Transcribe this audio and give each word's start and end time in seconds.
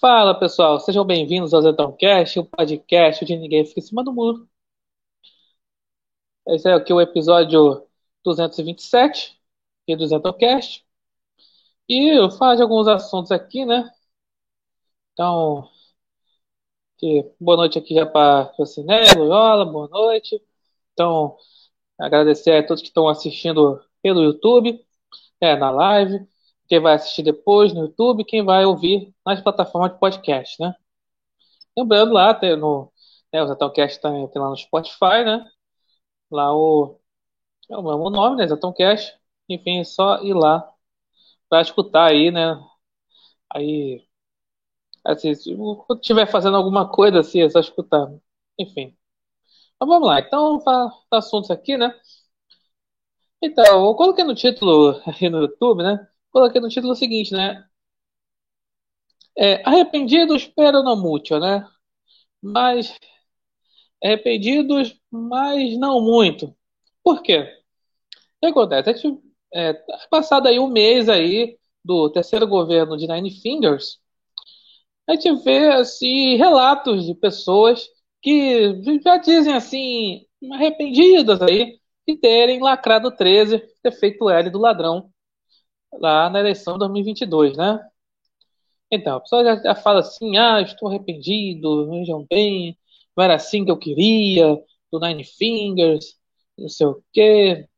Fala 0.00 0.38
pessoal, 0.38 0.78
sejam 0.80 1.04
bem-vindos 1.04 1.52
ao 1.54 1.62
Zetãocast, 1.62 2.38
o 2.38 2.44
podcast 2.44 3.24
de 3.24 3.36
ninguém 3.36 3.64
fica 3.64 3.80
em 3.80 3.82
cima 3.82 4.04
do 4.04 4.12
muro. 4.12 4.48
Esse 6.46 6.68
é 6.68 6.72
aqui 6.74 6.92
o 6.92 7.00
episódio 7.00 7.86
227 8.24 9.38
aqui 9.82 9.96
do 9.96 10.06
Zetãocast. 10.06 10.84
E 11.88 12.18
eu 12.18 12.30
falo 12.30 12.56
de 12.56 12.62
alguns 12.62 12.86
assuntos 12.88 13.30
aqui, 13.32 13.64
né? 13.64 13.90
Então, 15.12 15.68
que, 16.98 17.30
boa 17.40 17.56
noite 17.56 17.78
aqui 17.78 17.94
já 17.94 18.06
para 18.06 18.52
o 18.58 18.66
Ciné, 18.66 19.02
Loyola, 19.16 19.64
boa 19.64 19.88
noite. 19.88 20.42
Então, 20.92 21.36
agradecer 21.98 22.52
a 22.52 22.66
todos 22.66 22.82
que 22.82 22.88
estão 22.88 23.08
assistindo 23.08 23.82
pelo 24.02 24.22
YouTube, 24.22 24.84
é, 25.40 25.56
na 25.56 25.70
live 25.70 26.26
quem 26.68 26.80
vai 26.80 26.94
assistir 26.94 27.22
depois 27.22 27.72
no 27.72 27.82
YouTube, 27.82 28.24
quem 28.24 28.44
vai 28.44 28.64
ouvir 28.64 29.14
nas 29.24 29.40
plataformas 29.40 29.92
de 29.92 29.98
podcast, 29.98 30.60
né? 30.62 30.74
Lembrando 31.76 32.12
lá, 32.12 32.34
tem 32.34 32.56
no, 32.56 32.92
né, 33.32 33.42
o 33.42 33.46
Zetãocast 33.48 34.00
tá, 34.00 34.10
tem 34.10 34.40
lá 34.42 34.48
no 34.50 34.56
Spotify, 34.56 35.24
né? 35.24 35.44
Lá 36.30 36.54
o, 36.56 37.00
é 37.70 37.76
o 37.76 37.82
mesmo 37.82 38.10
nome, 38.10 38.36
né? 38.36 38.46
Zetãocast. 38.48 39.14
Enfim, 39.48 39.80
é 39.80 39.84
só 39.84 40.22
ir 40.22 40.34
lá 40.34 40.72
para 41.48 41.62
escutar 41.62 42.06
aí, 42.10 42.30
né? 42.30 42.56
Aí, 43.50 44.06
assim, 45.04 45.34
se 45.34 45.56
estiver 45.90 46.26
fazendo 46.30 46.56
alguma 46.56 46.88
coisa 46.90 47.20
assim, 47.20 47.42
é 47.42 47.48
só 47.50 47.60
escutar. 47.60 48.08
Enfim. 48.58 48.96
Então 49.76 49.88
vamos 49.88 50.08
lá. 50.08 50.20
Então, 50.20 50.60
para 50.60 50.92
assuntos 51.12 51.50
aqui, 51.50 51.76
né? 51.76 51.94
Então, 53.40 53.64
eu 53.88 53.94
coloquei 53.94 54.24
no 54.24 54.34
título 54.34 55.00
aqui 55.06 55.28
no 55.28 55.42
YouTube, 55.42 55.82
né? 55.82 56.08
Coloquei 56.34 56.60
no 56.60 56.68
título 56.68 56.92
o 56.92 56.96
seguinte, 56.96 57.32
né? 57.32 57.64
É, 59.36 59.62
arrependidos 59.68 60.46
pero 60.46 60.82
não 60.82 60.96
muito, 61.00 61.38
né? 61.38 61.66
Mas 62.42 62.94
arrependidos, 64.02 65.00
mas 65.10 65.76
não 65.78 66.00
muito. 66.02 66.54
Por 67.02 67.22
quê? 67.22 67.40
O 67.40 67.46
que 68.42 68.46
acontece? 68.48 68.90
A 68.90 68.92
gente, 68.94 69.22
é, 69.52 69.74
tá 69.74 70.06
passado 70.10 70.48
aí 70.48 70.58
um 70.58 70.68
mês 70.68 71.08
aí 71.08 71.58
do 71.84 72.10
terceiro 72.10 72.46
governo 72.46 72.96
de 72.96 73.06
Nine 73.08 73.30
Fingers, 73.30 74.00
a 75.08 75.14
gente 75.14 75.42
vê 75.44 75.68
assim 75.70 76.36
relatos 76.36 77.06
de 77.06 77.14
pessoas 77.14 77.86
que 78.22 78.82
já 79.02 79.18
dizem 79.18 79.54
assim 79.54 80.26
arrependidas 80.52 81.42
aí 81.42 81.78
de 82.08 82.16
terem 82.16 82.60
lacrado 82.60 83.10
13, 83.10 83.58
ter 83.82 83.92
feito 83.92 84.28
L 84.30 84.50
do 84.50 84.58
ladrão 84.58 85.12
lá 86.00 86.28
na 86.30 86.40
eleição 86.40 86.74
de 86.74 86.80
2022, 86.80 87.56
né? 87.56 87.80
Então, 88.90 89.16
a 89.16 89.20
pessoa 89.20 89.44
já, 89.44 89.56
já 89.62 89.74
fala 89.74 90.00
assim: 90.00 90.36
ah, 90.36 90.60
estou 90.60 90.88
arrependido, 90.88 91.88
vejam 91.90 92.26
bem, 92.30 92.78
não 93.16 93.24
era 93.24 93.34
assim 93.34 93.64
que 93.64 93.70
eu 93.70 93.78
queria, 93.78 94.56
do 94.92 95.00
Nine 95.00 95.24
Fingers, 95.24 96.16
não 96.58 96.68
sei 96.68 96.86
o 96.86 97.02
quê. 97.12 97.68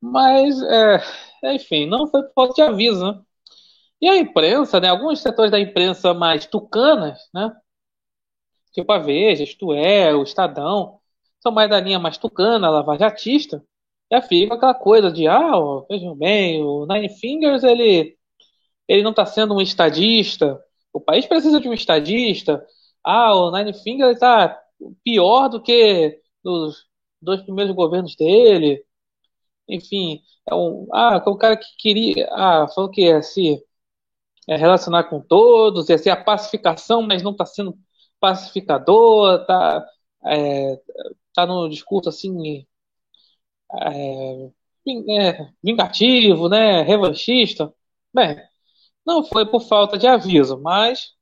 Mas, 0.00 0.60
é, 0.62 1.54
enfim, 1.54 1.86
não 1.86 2.06
foi 2.08 2.22
por 2.24 2.32
falta 2.34 2.54
de 2.54 2.62
aviso, 2.62 3.04
né? 3.12 3.20
E 4.00 4.08
a 4.08 4.16
imprensa, 4.18 4.80
né? 4.80 4.88
Alguns 4.88 5.20
setores 5.20 5.50
da 5.52 5.60
imprensa 5.60 6.14
mais 6.14 6.46
tucanas, 6.46 7.18
né? 7.34 7.52
Tipo 8.72 8.92
a 8.92 8.98
Veja, 8.98 9.42
Isto 9.44 9.72
É, 9.74 10.14
o 10.14 10.22
Estadão, 10.22 11.00
são 11.40 11.52
mais 11.52 11.68
da 11.70 11.80
linha 11.80 11.98
mais 11.98 12.18
tucana, 12.18 12.70
lavajatista, 12.70 13.62
já 14.10 14.22
fica 14.22 14.54
aquela 14.54 14.74
coisa 14.74 15.10
de, 15.12 15.26
ah, 15.28 15.52
vejam 15.88 16.14
bem, 16.16 16.62
o 16.62 16.86
Nine 16.86 17.08
Fingers, 17.18 17.62
ele, 17.62 18.16
ele 18.88 19.02
não 19.02 19.10
está 19.10 19.26
sendo 19.26 19.54
um 19.54 19.60
estadista, 19.60 20.60
o 20.92 21.00
país 21.00 21.26
precisa 21.26 21.60
de 21.60 21.68
um 21.68 21.74
estadista, 21.74 22.64
ah, 23.04 23.34
o 23.34 23.50
Nine 23.50 23.74
Fingers 23.74 24.14
está 24.14 24.60
pior 25.04 25.48
do 25.48 25.62
que 25.62 26.20
os 26.44 26.86
dois 27.20 27.42
primeiros 27.42 27.74
governos 27.74 28.16
dele, 28.16 28.84
enfim, 29.68 30.22
é 30.50 30.54
um, 30.54 30.86
ah, 30.92 31.22
é 31.24 31.30
um 31.30 31.36
cara 31.36 31.56
que 31.56 31.66
queria, 31.78 32.28
ah, 32.32 32.68
falou 32.68 32.90
que 32.90 33.02
ia 33.02 33.22
se 33.22 33.62
é, 34.48 34.56
relacionar 34.56 35.04
com 35.04 35.20
todos, 35.20 35.88
ia 35.90 35.98
ser 35.98 36.10
a 36.10 36.24
pacificação, 36.24 37.02
mas 37.02 37.22
não 37.22 37.32
está 37.32 37.44
sendo 37.46 37.78
pacificador, 38.20 39.44
tá, 39.46 39.86
é, 40.26 40.80
tá 41.34 41.46
no 41.46 41.68
discurso 41.68 42.08
assim 42.08 42.66
é, 43.72 44.50
é, 45.30 45.48
vingativo, 45.62 46.48
né, 46.48 46.82
revanchista. 46.82 47.72
Bem, 48.14 48.36
não 49.06 49.24
foi 49.24 49.46
por 49.46 49.62
falta 49.62 49.98
de 49.98 50.06
aviso, 50.06 50.60
mas 50.60 51.12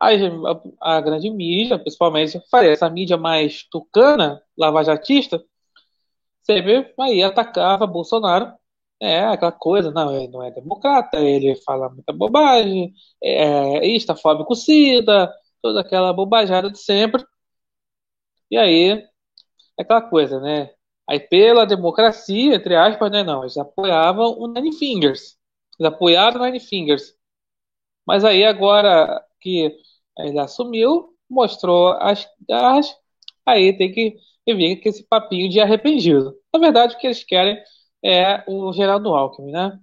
a, 0.00 0.08
a, 0.10 0.96
a 0.98 1.00
grande 1.00 1.30
mídia, 1.30 1.78
principalmente 1.78 2.40
essa 2.64 2.90
mídia 2.90 3.16
mais 3.16 3.64
tucana, 3.70 4.42
lavajatista, 4.58 5.44
sempre 6.42 6.92
aí 7.00 7.22
atacava 7.22 7.86
Bolsonaro. 7.86 8.52
É 9.00 9.20
aquela 9.24 9.52
coisa, 9.52 9.90
não, 9.90 10.14
ele 10.16 10.28
não 10.28 10.42
é 10.42 10.50
democrata, 10.50 11.18
ele 11.18 11.56
fala 11.64 11.90
muita 11.90 12.12
bobagem, 12.12 12.94
é 13.22 13.86
istafóbico 13.88 14.54
cida, 14.54 15.32
toda 15.60 15.80
aquela 15.80 16.12
bobajada 16.12 16.70
de 16.70 16.78
sempre. 16.78 17.24
E 18.50 18.56
aí, 18.56 18.92
é 19.78 19.82
aquela 19.82 20.02
coisa, 20.02 20.40
né? 20.40 20.73
Aí, 21.08 21.20
pela 21.20 21.66
democracia, 21.66 22.54
entre 22.54 22.76
aspas, 22.76 23.10
né? 23.10 23.22
Não, 23.22 23.42
eles 23.42 23.56
apoiavam 23.58 24.38
o 24.38 24.46
Nine 24.48 24.72
Fingers. 24.76 25.36
Eles 25.78 25.92
apoiaram 25.92 26.40
o 26.40 26.44
Nine 26.44 26.60
Fingers. 26.60 27.14
Mas 28.06 28.24
aí, 28.24 28.44
agora 28.44 29.22
que 29.40 29.76
ele 30.18 30.38
assumiu, 30.38 31.14
mostrou 31.28 31.92
as 32.00 32.28
garras, 32.48 32.94
aí 33.46 33.76
tem 33.76 33.92
que 33.92 34.16
vir 34.46 34.82
com 34.82 34.88
esse 34.88 35.04
papinho 35.04 35.48
de 35.50 35.60
arrependido. 35.60 36.34
Na 36.52 36.60
verdade, 36.60 36.94
o 36.96 36.98
que 36.98 37.06
eles 37.06 37.24
querem 37.24 37.58
é 38.04 38.44
o 38.48 38.72
Geraldo 38.72 39.14
Alckmin, 39.14 39.52
né? 39.52 39.78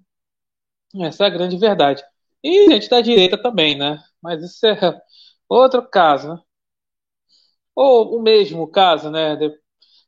Essa 1.01 1.25
é 1.25 1.27
a 1.27 1.29
grande 1.29 1.57
verdade. 1.57 2.03
E 2.43 2.69
gente 2.69 2.89
da 2.89 3.01
direita 3.01 3.37
também, 3.41 3.77
né? 3.77 4.01
Mas 4.21 4.43
isso 4.43 4.65
é 4.67 4.75
outro 5.49 5.87
caso, 5.87 6.35
né? 6.35 6.41
Ou 7.75 8.17
o 8.17 8.21
mesmo 8.21 8.67
caso, 8.67 9.09
né? 9.11 9.35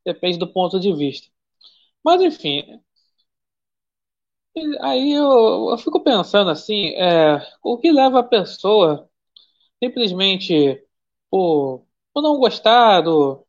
Depende 0.06 0.38
do 0.40 0.47
ponto 0.52 0.80
de 0.80 0.94
vista. 0.94 1.28
Mas, 2.06 2.22
enfim. 2.22 2.81
Aí 4.81 5.12
eu, 5.14 5.69
eu 5.72 5.78
fico 5.80 6.00
pensando 6.03 6.50
assim, 6.52 6.90
é, 6.96 7.41
o 7.64 7.78
que 7.78 7.91
leva 7.91 8.19
a 8.19 8.24
pessoa 8.24 9.09
simplesmente 9.84 10.84
por, 11.31 11.86
por 12.13 12.22
não 12.24 12.40
gostar 12.40 13.02
do, 13.02 13.46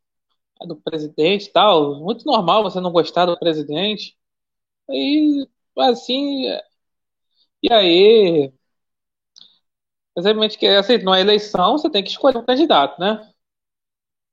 do 0.66 0.76
presidente 0.76 1.46
e 1.48 1.52
tal, 1.52 2.00
muito 2.00 2.24
normal 2.26 2.62
você 2.64 2.80
não 2.80 2.92
gostar 2.92 3.26
do 3.26 3.38
presidente. 3.38 4.16
E 4.90 5.48
assim, 5.78 6.46
e 7.62 7.72
aí, 7.72 8.52
exatamente 10.16 10.58
que 10.58 10.66
assim, 10.66 10.98
numa 10.98 11.20
eleição 11.20 11.72
você 11.78 11.88
tem 11.90 12.02
que 12.02 12.10
escolher 12.10 12.38
um 12.38 12.44
candidato, 12.44 12.98
né? 13.00 13.28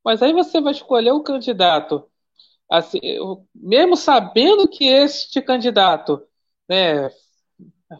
Mas 0.06 0.22
aí 0.22 0.31
você 0.34 0.62
vai 0.62 0.74
escolher 0.74 1.12
o 1.12 1.24
candidato 1.24 2.08
assim, 2.72 3.00
mesmo 3.54 3.98
sabendo 3.98 4.68
que 4.68 4.86
este 4.86 5.42
candidato 5.42 6.26
né, 6.70 7.09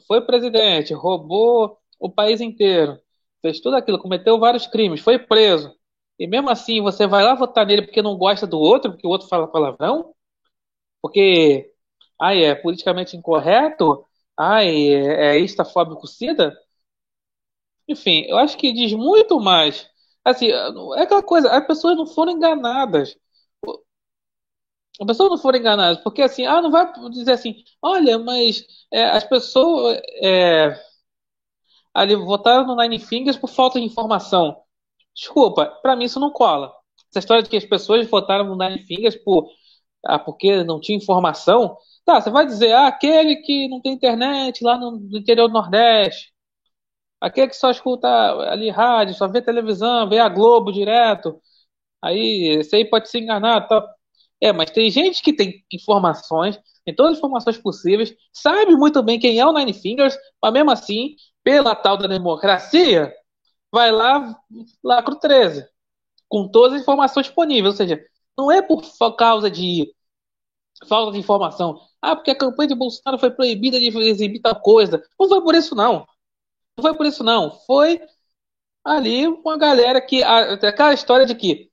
foi 0.08 0.22
presidente, 0.22 0.94
roubou 0.94 1.78
o 2.00 2.10
país 2.10 2.40
inteiro, 2.40 2.98
fez 3.42 3.60
tudo 3.60 3.76
aquilo, 3.76 4.00
cometeu 4.00 4.40
vários 4.40 4.66
crimes, 4.68 5.02
foi 5.02 5.20
preso, 5.20 5.76
e 6.18 6.26
mesmo 6.28 6.50
assim 6.50 6.82
você 6.82 7.06
vai 7.06 7.24
lá 7.24 7.36
votar 7.36 7.66
nele 7.66 7.82
porque 7.84 8.02
não 8.02 8.18
gosta 8.18 8.48
do 8.48 8.60
outro, 8.60 8.92
porque 8.92 9.06
o 9.06 9.10
outro 9.10 9.28
fala 9.28 9.48
palavrão, 9.48 10.16
porque 11.02 11.74
ai, 12.20 12.44
é 12.46 12.56
politicamente 12.56 13.18
incorreto, 13.18 14.06
ai, 14.38 14.70
é, 14.94 15.36
é 15.38 15.40
istafóbico 15.40 16.08
cida, 16.08 16.58
enfim, 17.88 18.26
eu 18.28 18.38
acho 18.38 18.58
que 18.58 18.72
diz 18.72 18.94
muito 18.94 19.40
mais. 19.40 19.90
Assim, 20.24 20.48
é 20.50 21.02
aquela 21.02 21.24
coisa, 21.24 21.52
as 21.52 21.66
pessoas 21.68 21.98
não 21.98 22.06
foram 22.06 22.32
enganadas 22.34 23.18
a 25.02 25.06
pessoa 25.06 25.30
não 25.30 25.38
for 25.38 25.56
enganada, 25.56 26.00
porque 26.04 26.22
assim, 26.22 26.46
ah, 26.46 26.62
não 26.62 26.72
vai 26.72 26.92
dizer 27.10 27.32
assim, 27.34 27.64
olha, 27.82 28.20
mas 28.20 28.64
é, 28.92 29.06
as 29.06 29.24
pessoas 29.24 30.00
é, 30.22 30.80
ali 31.94 32.16
votaram 32.16 32.66
no 32.66 32.76
Nine 32.76 33.00
Fingers 33.00 33.38
por 33.38 33.50
falta 33.50 33.80
de 33.80 33.86
informação. 33.86 34.62
Desculpa, 35.16 35.66
para 35.82 35.96
mim 35.96 36.06
isso 36.06 36.20
não 36.20 36.32
cola. 36.32 36.74
Essa 37.10 37.20
história 37.20 37.44
de 37.44 37.50
que 37.50 37.58
as 37.58 37.66
pessoas 37.66 38.08
votaram 38.10 38.46
no 38.46 38.58
Nine 38.58 38.86
Fingers 38.86 39.16
por, 39.16 39.50
ah, 40.06 40.20
porque 40.20 40.64
não 40.64 40.80
tinha 40.80 40.98
informação, 40.98 41.78
tá, 42.06 42.22
você 42.22 42.30
vai 42.30 42.46
dizer, 42.46 42.74
ah, 42.74 42.88
aquele 42.88 43.38
que 43.38 43.68
não 43.70 43.82
tem 43.82 43.94
internet 43.94 44.64
lá 44.64 44.78
no, 44.78 44.92
no 44.92 45.18
interior 45.18 45.48
do 45.48 45.54
Nordeste, 45.54 46.34
aquele 47.22 47.50
que 47.50 47.56
só 47.56 47.72
escuta 47.72 48.08
ali 48.52 48.70
rádio, 48.70 49.16
só 49.16 49.28
vê 49.28 49.42
televisão, 49.42 50.10
vê 50.10 50.20
a 50.20 50.30
Globo 50.30 50.72
direto, 50.72 51.42
aí 52.02 52.58
esse 52.60 52.76
aí 52.76 52.86
pode 52.90 53.10
se 53.10 53.20
enganar, 53.20 53.68
tá? 53.68 53.84
É, 54.42 54.52
mas 54.52 54.72
tem 54.72 54.90
gente 54.90 55.22
que 55.22 55.34
tem 55.34 55.64
informações, 55.72 56.60
tem 56.84 56.96
todas 56.96 57.14
as 57.14 57.18
informações 57.20 57.58
possíveis, 57.58 58.14
sabe 58.34 58.76
muito 58.76 59.02
bem 59.04 59.20
quem 59.20 59.40
é 59.40 59.46
o 59.46 59.54
Nine 59.54 59.74
Fingers, 59.74 60.18
mas 60.42 60.54
mesmo 60.54 60.72
assim, 60.72 61.16
pela 61.44 61.76
tal 61.76 61.98
da 61.98 62.08
democracia, 62.08 63.14
vai 63.72 63.92
lá, 63.92 64.36
lacro 64.84 65.16
13, 65.18 65.68
com 66.30 66.48
todas 66.50 66.76
as 66.76 66.82
informações 66.84 67.28
disponíveis. 67.28 67.74
Ou 67.74 67.78
seja, 67.78 68.04
não 68.38 68.52
é 68.52 68.62
por 68.62 68.82
causa 69.18 69.50
de 69.52 69.94
falta 70.88 71.12
de 71.14 71.20
informação. 71.20 71.80
Ah, 72.02 72.16
porque 72.16 72.32
a 72.32 72.38
campanha 72.38 72.70
de 72.70 72.76
Bolsonaro 72.76 73.20
foi 73.20 73.32
proibida 73.32 73.80
de 73.80 73.88
exibir 74.08 74.42
tal 74.42 74.60
coisa. 74.60 75.04
Não 75.20 75.28
foi 75.30 75.42
por 75.42 75.56
isso, 75.56 75.76
não. 75.76 76.06
Não 76.78 76.84
foi 76.84 76.96
por 76.96 77.06
isso, 77.06 77.24
não. 77.24 77.52
Foi 77.66 78.02
ali 78.86 79.28
uma 79.28 79.58
galera 79.58 80.02
que. 80.02 80.24
Aquela 80.24 80.94
história 80.94 81.26
de 81.28 81.36
que. 81.36 81.71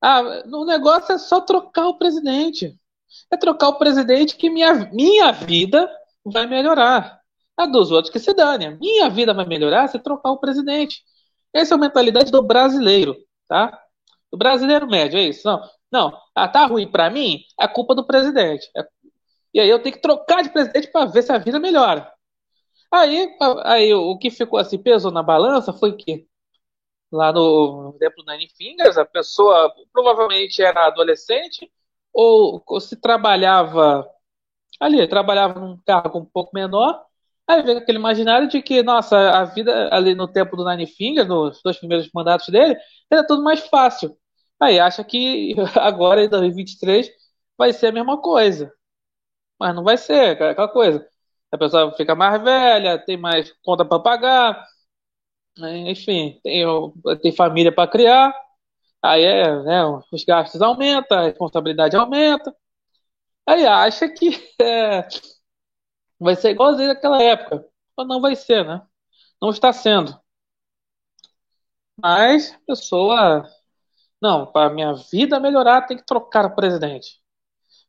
Ah, 0.00 0.42
o 0.46 0.64
negócio 0.64 1.12
é 1.12 1.18
só 1.18 1.40
trocar 1.40 1.88
o 1.88 1.98
presidente. 1.98 2.78
É 3.32 3.36
trocar 3.36 3.68
o 3.68 3.78
presidente 3.78 4.36
que 4.36 4.50
minha, 4.50 4.74
minha 4.92 5.32
vida 5.32 5.90
vai 6.24 6.46
melhorar. 6.46 7.20
A 7.56 7.66
dos 7.66 7.90
outros 7.90 8.12
que 8.12 8.20
se 8.20 8.32
dane. 8.32 8.66
A 8.66 8.70
minha 8.76 9.10
vida 9.10 9.34
vai 9.34 9.44
melhorar 9.46 9.88
se 9.88 9.98
trocar 9.98 10.30
o 10.30 10.38
presidente. 10.38 11.02
Essa 11.52 11.74
é 11.74 11.76
a 11.76 11.80
mentalidade 11.80 12.30
do 12.30 12.42
brasileiro, 12.42 13.16
tá? 13.48 13.76
Do 14.30 14.38
brasileiro 14.38 14.86
médio, 14.86 15.18
é 15.18 15.24
isso. 15.24 15.46
Não, 15.46 15.60
não. 15.90 16.18
Ah, 16.34 16.46
tá 16.46 16.66
ruim 16.66 16.88
para 16.90 17.10
mim? 17.10 17.40
É 17.58 17.66
culpa 17.66 17.94
do 17.94 18.06
presidente. 18.06 18.70
É... 18.76 18.86
E 19.54 19.60
aí 19.60 19.68
eu 19.68 19.82
tenho 19.82 19.96
que 19.96 20.02
trocar 20.02 20.42
de 20.42 20.50
presidente 20.50 20.88
para 20.92 21.06
ver 21.06 21.22
se 21.22 21.32
a 21.32 21.38
vida 21.38 21.58
melhora. 21.58 22.12
Aí, 22.92 23.28
aí 23.64 23.92
o 23.94 24.16
que 24.18 24.30
ficou 24.30 24.58
assim, 24.58 24.78
pesou 24.78 25.10
na 25.10 25.22
balança 25.22 25.72
foi 25.72 25.96
que 25.96 26.27
lá 27.12 27.32
no 27.32 27.94
exemplo 27.96 28.24
Nine 28.26 28.48
Fingers, 28.56 28.98
a 28.98 29.04
pessoa 29.04 29.72
provavelmente 29.92 30.62
era 30.62 30.86
adolescente 30.86 31.70
ou, 32.12 32.62
ou 32.66 32.80
se 32.80 32.96
trabalhava 33.00 34.08
ali, 34.80 35.06
trabalhava 35.08 35.60
num 35.60 35.78
cargo 35.86 36.18
um 36.18 36.24
pouco 36.24 36.50
menor, 36.54 37.04
aí 37.46 37.62
vem 37.62 37.76
aquele 37.78 37.98
imaginário 37.98 38.48
de 38.48 38.62
que, 38.62 38.82
nossa, 38.82 39.16
a 39.30 39.44
vida 39.44 39.88
ali 39.92 40.14
no 40.14 40.28
tempo 40.28 40.56
do 40.56 40.68
Nine 40.68 40.86
Fingers, 40.86 41.28
nos 41.28 41.62
dois 41.62 41.78
primeiros 41.78 42.10
mandatos 42.14 42.48
dele, 42.48 42.76
era 43.10 43.26
tudo 43.26 43.42
mais 43.42 43.60
fácil. 43.68 44.16
Aí 44.60 44.78
acha 44.80 45.04
que 45.04 45.54
agora 45.76 46.24
em 46.24 46.28
2023 46.28 47.10
vai 47.56 47.72
ser 47.72 47.88
a 47.88 47.92
mesma 47.92 48.20
coisa. 48.20 48.72
Mas 49.58 49.74
não 49.74 49.84
vai 49.84 49.96
ser, 49.96 50.40
aquela 50.42 50.68
coisa. 50.68 51.06
A 51.52 51.58
pessoa 51.58 51.92
fica 51.96 52.14
mais 52.14 52.42
velha, 52.42 52.98
tem 52.98 53.16
mais 53.16 53.52
conta 53.64 53.84
para 53.84 54.00
pagar? 54.02 54.66
Enfim, 55.58 56.38
tem, 56.42 56.64
tem 57.22 57.32
família 57.32 57.72
para 57.74 57.90
criar, 57.90 58.32
aí 59.02 59.22
é, 59.24 59.62
né, 59.64 59.84
os 60.12 60.24
gastos 60.24 60.62
aumentam, 60.62 61.18
a 61.18 61.22
responsabilidade 61.24 61.96
aumenta, 61.96 62.54
aí 63.46 63.66
acha 63.66 64.08
que 64.08 64.30
é, 64.62 65.08
vai 66.18 66.36
ser 66.36 66.50
igualzinho 66.50 66.88
naquela 66.88 67.22
época, 67.22 67.64
mas 67.96 68.06
não 68.08 68.20
vai 68.20 68.36
ser, 68.36 68.64
né? 68.66 68.82
Não 69.42 69.50
está 69.50 69.72
sendo. 69.72 70.18
Mas 72.00 72.52
a 72.52 72.58
pessoa, 72.66 73.48
não, 74.22 74.46
para 74.46 74.70
minha 74.74 74.94
vida 75.12 75.40
melhorar 75.40 75.82
tem 75.86 75.96
que 75.96 76.06
trocar 76.06 76.46
o 76.46 76.54
presidente. 76.54 77.20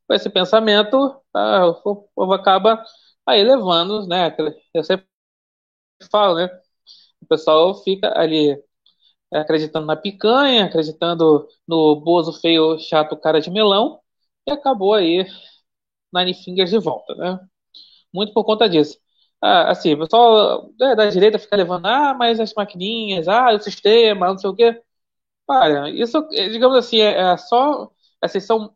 Com 0.08 0.16
esse 0.16 0.30
pensamento, 0.30 1.22
tá, 1.34 1.68
o 1.68 2.08
povo 2.16 2.34
acaba 2.34 2.84
aí 3.26 3.44
levando, 3.44 4.08
né? 4.08 4.36
Eu 4.74 4.84
sempre 4.84 5.08
falo, 6.12 6.36
né? 6.36 6.50
Pessoal 7.30 7.76
fica 7.84 8.14
ali 8.20 8.52
é, 9.34 9.40
acreditando 9.40 9.86
na 9.88 9.96
picanha, 9.96 10.66
acreditando 10.66 11.48
no 11.68 11.96
Bozo 12.02 12.34
feio, 12.42 12.80
chato, 12.80 13.18
cara 13.18 13.42
de 13.42 13.52
melão, 13.52 14.00
e 14.48 14.52
acabou 14.52 14.94
aí 14.94 15.26
Nine 16.14 16.34
Fingers 16.34 16.72
de 16.72 16.80
volta, 16.80 17.16
né? 17.16 17.40
Muito 18.14 18.34
por 18.34 18.44
conta 18.46 18.70
disso. 18.70 18.98
Ah, 19.42 19.72
assim, 19.72 19.94
o 19.94 20.00
pessoal 20.00 20.72
é, 20.82 20.96
da 20.96 21.10
direita 21.10 21.40
fica 21.40 21.56
levando, 21.56 21.86
ah, 21.88 22.14
mas 22.14 22.40
as 22.40 22.54
maquininhas, 22.54 23.28
ah, 23.28 23.54
o 23.54 23.60
sistema, 23.62 24.28
não 24.30 24.38
sei 24.38 24.50
o 24.50 24.56
quê. 24.56 24.82
Olha, 25.48 25.90
isso, 25.90 26.18
é, 26.34 26.50
digamos 26.50 26.78
assim, 26.78 27.00
é, 27.02 27.34
é 27.34 27.38
só, 27.38 27.92
assim, 28.22 28.40
são 28.40 28.76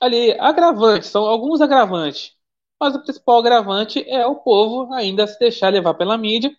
ali 0.00 0.32
agravantes, 0.40 1.08
são 1.10 1.24
alguns 1.26 1.60
agravantes. 1.60 2.34
Mas 2.80 2.94
o 2.96 3.02
principal 3.04 3.38
agravante 3.40 4.02
é 4.08 4.26
o 4.26 4.36
povo 4.36 4.92
ainda 4.94 5.26
se 5.26 5.38
deixar 5.38 5.70
levar 5.72 5.94
pela 5.94 6.18
mídia 6.18 6.56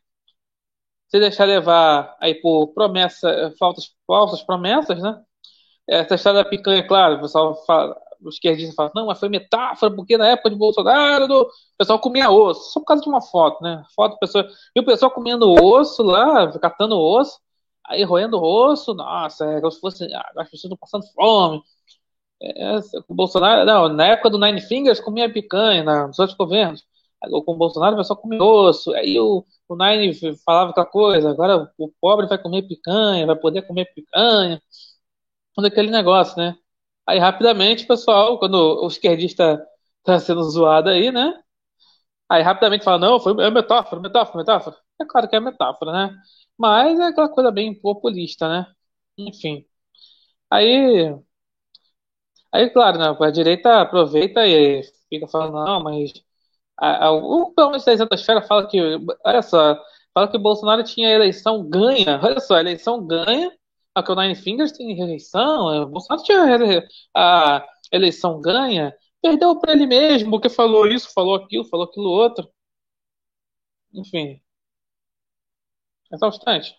se 1.15 1.19
deixar 1.19 1.45
levar 1.45 2.15
aí 2.19 2.35
por 2.35 2.73
promessa, 2.73 3.53
faltas, 3.57 3.85
falsas 4.05 4.41
promessas, 4.43 5.01
né? 5.01 5.21
Essa 5.87 6.15
história 6.15 6.43
da 6.43 6.49
picanha, 6.49 6.85
claro, 6.87 7.15
o 7.15 7.21
pessoal 7.21 7.55
fala, 7.65 7.95
os 8.21 8.35
esquerdistas 8.35 8.91
não, 8.95 9.05
mas 9.07 9.19
foi 9.19 9.29
metáfora, 9.29 9.95
porque 9.95 10.17
na 10.17 10.27
época 10.29 10.49
de 10.49 10.55
Bolsonaro 10.55 11.43
o 11.43 11.49
pessoal 11.77 11.99
comia 11.99 12.29
osso, 12.29 12.73
só 12.73 12.79
por 12.79 12.87
causa 12.87 13.03
de 13.03 13.09
uma 13.09 13.21
foto, 13.21 13.63
né? 13.63 13.83
Foto, 13.95 14.17
pessoa, 14.19 14.47
e 14.75 14.79
o 14.79 14.85
pessoal 14.85 15.11
comendo 15.11 15.49
osso 15.51 16.03
lá, 16.03 16.51
catando 16.59 16.99
osso, 16.99 17.39
aí 17.85 18.03
roendo 18.03 18.41
osso, 18.41 18.93
nossa, 18.93 19.45
é 19.45 19.59
como 19.59 19.71
se 19.71 19.79
fosse, 19.79 20.13
ah, 20.13 20.31
as 20.37 20.49
pessoas 20.49 20.65
estão 20.65 20.77
passando 20.77 21.05
fome. 21.13 21.61
É, 22.41 22.77
o 23.07 23.13
Bolsonaro, 23.15 23.65
não, 23.65 23.89
na 23.89 24.07
época 24.07 24.29
do 24.29 24.39
Nine 24.39 24.61
Fingers 24.61 24.99
comia 24.99 25.31
picanha, 25.31 25.83
nos 26.07 26.19
outros 26.19 26.37
governos. 26.37 26.83
Com 27.29 27.53
o 27.53 27.57
Bolsonaro 27.57 27.95
o 27.95 27.97
pessoal 27.97 28.17
comia 28.19 28.43
osso, 28.43 28.93
aí 28.93 29.19
o 29.19 29.45
o 29.67 29.75
Nine 29.75 30.13
falava 30.45 30.67
outra 30.69 30.85
coisa, 30.85 31.31
agora 31.31 31.71
o 31.79 31.91
pobre 31.99 32.27
vai 32.27 32.37
comer 32.37 32.61
picanha, 32.67 33.25
vai 33.25 33.35
poder 33.35 33.63
comer 33.63 33.85
picanha, 33.95 34.61
quando 35.55 35.67
aquele 35.67 35.91
negócio, 35.91 36.37
né? 36.37 36.57
Aí 37.07 37.19
rapidamente, 37.19 37.85
pessoal, 37.87 38.39
quando 38.39 38.55
o 38.83 38.87
esquerdista 38.87 39.65
tá 40.03 40.19
sendo 40.19 40.43
zoado 40.43 40.89
aí, 40.89 41.11
né? 41.11 41.33
Aí 42.29 42.41
rapidamente 42.41 42.83
fala, 42.83 42.99
não, 42.99 43.19
foi 43.19 43.33
é 43.43 43.51
metáfora, 43.51 44.01
metáfora, 44.01 44.37
metáfora. 44.39 44.77
É 45.01 45.05
claro 45.05 45.29
que 45.29 45.35
é 45.35 45.39
metáfora, 45.39 45.91
né? 45.91 46.17
Mas 46.57 46.99
é 46.99 47.05
aquela 47.07 47.29
coisa 47.29 47.51
bem 47.51 47.73
populista, 47.79 48.49
né? 48.49 48.67
Enfim. 49.17 49.65
Aí, 50.51 51.15
aí 52.51 52.69
claro, 52.69 52.97
né? 52.99 53.15
A 53.27 53.31
direita 53.31 53.81
aproveita 53.81 54.45
e 54.47 54.81
fica 55.09 55.27
falando, 55.27 55.53
não, 55.53 55.83
mas 55.83 56.11
a, 56.77 57.07
a, 57.07 57.11
o 57.11 57.53
menos 57.57 57.85
da 57.85 57.93
Exatosfera 57.93 58.41
fala 58.41 58.67
que, 58.67 58.79
olha 59.25 59.41
só, 59.41 59.75
fala 60.13 60.27
que 60.29 60.37
o 60.37 60.39
Bolsonaro 60.39 60.83
tinha 60.83 61.09
eleição 61.09 61.63
ganha, 61.67 62.19
olha 62.23 62.39
só, 62.39 62.55
a 62.55 62.59
eleição 62.61 63.05
ganha, 63.05 63.51
a 63.93 64.03
que 64.03 64.11
o 64.11 64.15
Nine 64.15 64.35
Fingers 64.35 64.71
tem 64.71 64.93
reeleição, 64.95 65.83
o 65.83 65.85
Bolsonaro 65.87 66.23
tinha 66.23 66.39
a 67.15 67.65
eleição 67.91 68.41
ganha, 68.41 68.93
perdeu 69.21 69.57
para 69.59 69.73
ele 69.73 69.87
mesmo, 69.87 70.31
porque 70.31 70.49
falou 70.49 70.87
isso, 70.87 71.13
falou 71.13 71.35
aquilo, 71.35 71.65
falou 71.65 71.85
aquilo 71.85 72.09
outro. 72.09 72.47
Enfim. 73.93 74.41
Exaustante. 76.11 76.75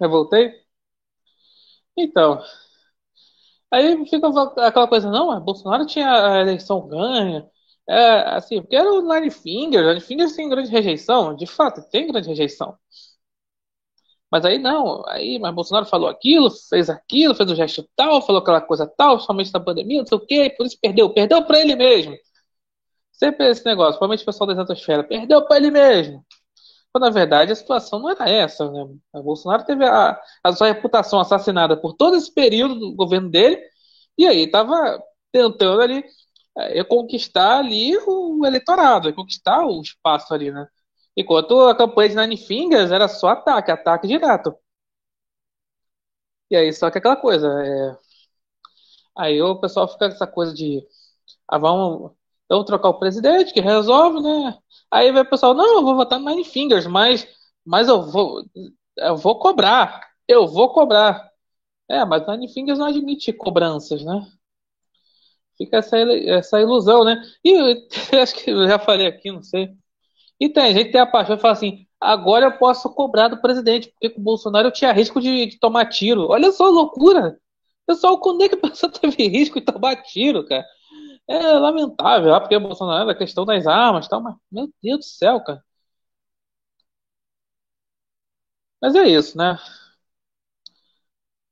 Eu 0.00 0.10
voltei? 0.10 0.62
Então, 1.96 2.42
aí 3.70 4.04
fica 4.06 4.28
aquela 4.66 4.88
coisa, 4.88 5.10
não, 5.10 5.38
Bolsonaro 5.40 5.86
tinha 5.86 6.06
a 6.10 6.40
eleição 6.40 6.86
ganha, 6.88 7.48
é, 7.88 8.36
assim, 8.36 8.60
porque 8.60 8.76
era 8.76 8.90
o 8.92 9.00
Nine 9.02 9.30
Fingers, 9.30 9.86
Nine 9.86 10.00
Fingers 10.00 10.34
tem 10.36 10.48
grande 10.48 10.70
rejeição, 10.70 11.34
de 11.34 11.46
fato, 11.46 11.82
tem 11.90 12.06
grande 12.06 12.28
rejeição. 12.28 12.76
Mas 14.30 14.44
aí 14.46 14.58
não, 14.58 15.06
aí, 15.08 15.38
mas 15.38 15.54
Bolsonaro 15.54 15.84
falou 15.86 16.08
aquilo, 16.08 16.50
fez 16.50 16.88
aquilo, 16.88 17.34
fez 17.34 17.50
o 17.50 17.54
gesto 17.54 17.86
tal, 17.94 18.22
falou 18.22 18.40
aquela 18.40 18.60
coisa 18.62 18.86
tal, 18.96 19.20
somente 19.20 19.52
na 19.52 19.60
pandemia, 19.60 19.98
não 20.00 20.06
sei 20.06 20.16
o 20.18 20.26
quê, 20.26 20.54
por 20.56 20.64
isso 20.66 20.78
perdeu, 20.80 21.12
perdeu 21.12 21.44
para 21.44 21.60
ele 21.60 21.76
mesmo. 21.76 22.16
Sempre 23.12 23.48
esse 23.50 23.64
negócio, 23.64 23.92
principalmente 23.92 24.22
o 24.22 24.26
pessoal 24.26 24.46
da 24.48 24.52
exatosfera, 24.54 25.04
perdeu 25.04 25.46
para 25.46 25.56
ele 25.58 25.70
mesmo. 25.70 26.24
Quando, 26.92 27.04
na 27.04 27.10
verdade, 27.10 27.52
a 27.52 27.56
situação 27.56 28.00
não 28.00 28.10
era 28.10 28.28
essa. 28.28 28.70
Né? 28.70 28.86
O 29.14 29.22
Bolsonaro 29.22 29.64
teve 29.64 29.84
a, 29.84 30.20
a 30.44 30.52
sua 30.52 30.68
reputação 30.68 31.20
assassinada 31.20 31.76
por 31.76 31.94
todo 31.94 32.16
esse 32.16 32.32
período 32.32 32.76
do 32.78 32.94
governo 32.94 33.30
dele, 33.30 33.58
e 34.18 34.26
aí 34.26 34.44
estava 34.44 35.02
tentando 35.32 35.80
ali 35.82 36.04
é, 36.58 36.84
conquistar 36.84 37.58
ali 37.58 37.96
o 38.06 38.44
eleitorado, 38.46 39.14
conquistar 39.14 39.64
o 39.66 39.80
espaço 39.80 40.34
ali, 40.34 40.50
né? 40.52 40.66
Enquanto 41.16 41.60
a 41.68 41.76
campanha 41.76 42.10
de 42.10 42.16
Nine 42.16 42.36
Fingers 42.36 42.90
era 42.90 43.08
só 43.08 43.28
ataque, 43.30 43.70
ataque 43.70 44.06
direto. 44.08 44.54
E 46.50 46.56
aí, 46.56 46.72
só 46.72 46.90
que 46.90 46.98
aquela 46.98 47.16
coisa, 47.16 47.48
é... 47.48 47.96
aí 49.16 49.40
o 49.42 49.60
pessoal 49.60 49.88
fica 49.88 50.08
com 50.08 50.14
essa 50.14 50.26
coisa 50.26 50.54
de, 50.54 50.86
ah, 51.48 51.58
vamos, 51.58 52.12
Então, 52.52 52.62
trocar 52.66 52.90
o 52.90 52.98
presidente, 52.98 53.54
que 53.54 53.62
resolve, 53.62 54.20
né? 54.20 54.58
Aí 54.90 55.10
vai 55.10 55.22
o 55.22 55.24
pessoal, 55.30 55.54
não, 55.54 55.76
eu 55.76 55.82
vou 55.82 55.96
votar 55.96 56.20
no 56.20 56.28
Nine 56.28 56.44
Fingers, 56.44 56.86
mas, 56.86 57.26
mas 57.64 57.88
eu 57.88 58.02
vou, 58.02 58.44
eu 58.98 59.16
vou 59.16 59.38
cobrar, 59.38 60.02
eu 60.28 60.46
vou 60.46 60.68
cobrar. 60.68 61.30
É, 61.88 62.04
mas 62.04 62.22
o 62.28 62.30
Nine 62.30 62.52
Fingers 62.52 62.78
não 62.78 62.86
admite 62.86 63.32
cobranças, 63.32 64.04
né? 64.04 64.26
Fica 65.56 65.78
essa, 65.78 65.96
essa 65.98 66.60
ilusão, 66.60 67.04
né? 67.04 67.22
E 67.42 67.88
acho 68.20 68.34
que 68.34 68.50
eu 68.50 68.68
já 68.68 68.78
falei 68.78 69.06
aqui, 69.06 69.32
não 69.32 69.42
sei. 69.42 69.70
E 70.38 70.48
tem 70.50 70.74
gente 70.74 70.86
que 70.86 70.92
tem 70.92 71.00
a 71.00 71.06
paixão 71.06 71.36
e 71.36 71.40
fala 71.40 71.54
assim: 71.54 71.86
agora 71.98 72.46
eu 72.46 72.58
posso 72.58 72.92
cobrar 72.94 73.28
do 73.28 73.40
presidente, 73.40 73.88
porque 73.92 74.10
com 74.10 74.20
o 74.20 74.24
Bolsonaro 74.24 74.68
eu 74.68 74.72
tinha 74.72 74.92
risco 74.92 75.22
de, 75.22 75.46
de 75.46 75.58
tomar 75.58 75.86
tiro. 75.86 76.28
Olha 76.28 76.52
só 76.52 76.66
a 76.66 76.70
loucura. 76.70 77.38
Pessoal, 77.86 78.18
quando 78.20 78.42
é 78.44 78.48
que 78.50 78.56
a 78.56 78.58
pessoa 78.58 78.92
teve 78.92 79.26
risco 79.28 79.58
de 79.58 79.64
tomar 79.66 79.96
tiro, 80.02 80.44
cara? 80.46 80.66
É 81.28 81.38
lamentável, 81.58 82.34
ah, 82.34 82.40
porque 82.40 82.58
Bolsonaro, 82.58 83.08
a 83.10 83.14
questão 83.14 83.44
das 83.44 83.66
armas 83.66 84.08
tal, 84.08 84.20
mas, 84.22 84.36
meu 84.50 84.72
Deus 84.82 84.98
do 85.00 85.04
céu, 85.04 85.40
cara. 85.42 85.62
Mas 88.80 88.94
é 88.94 89.08
isso, 89.08 89.36
né? 89.38 89.58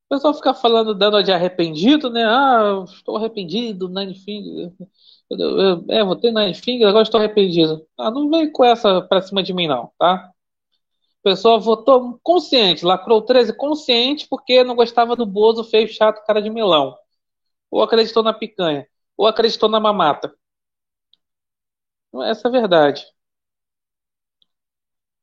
O 0.08 0.14
pessoal 0.14 0.34
fica 0.34 0.52
falando, 0.52 0.94
dando 0.94 1.22
de 1.22 1.30
arrependido, 1.32 2.10
né? 2.10 2.24
Ah, 2.24 2.84
estou 2.86 3.16
arrependido, 3.16 3.88
Nine 3.88 4.14
Fingers. 4.14 4.72
É, 5.88 6.02
votei 6.04 6.32
Nine 6.32 6.54
Fingers, 6.54 6.88
agora 6.88 7.02
estou 7.04 7.20
arrependido. 7.20 7.86
Ah, 7.98 8.10
não 8.10 8.28
vem 8.28 8.50
com 8.50 8.64
essa 8.64 9.00
pra 9.02 9.22
cima 9.22 9.42
de 9.42 9.52
mim, 9.52 9.68
não, 9.68 9.92
tá? 9.98 10.30
O 11.20 11.24
pessoal 11.24 11.60
votou 11.60 12.18
consciente, 12.22 12.84
lacrou 12.84 13.22
13 13.22 13.52
consciente 13.54 14.26
porque 14.28 14.64
não 14.64 14.76
gostava 14.76 15.16
do 15.16 15.26
Bozo 15.26 15.64
feio, 15.64 15.88
chato, 15.88 16.24
cara 16.26 16.42
de 16.42 16.50
melão. 16.50 16.96
Ou 17.70 17.82
acreditou 17.82 18.22
na 18.24 18.34
picanha. 18.34 18.86
Ou 19.20 19.26
acreditou 19.28 19.68
na 19.68 19.78
mamata. 19.78 20.34
Essa 22.24 22.46
é 22.46 22.48
a 22.48 22.52
verdade. 22.52 23.04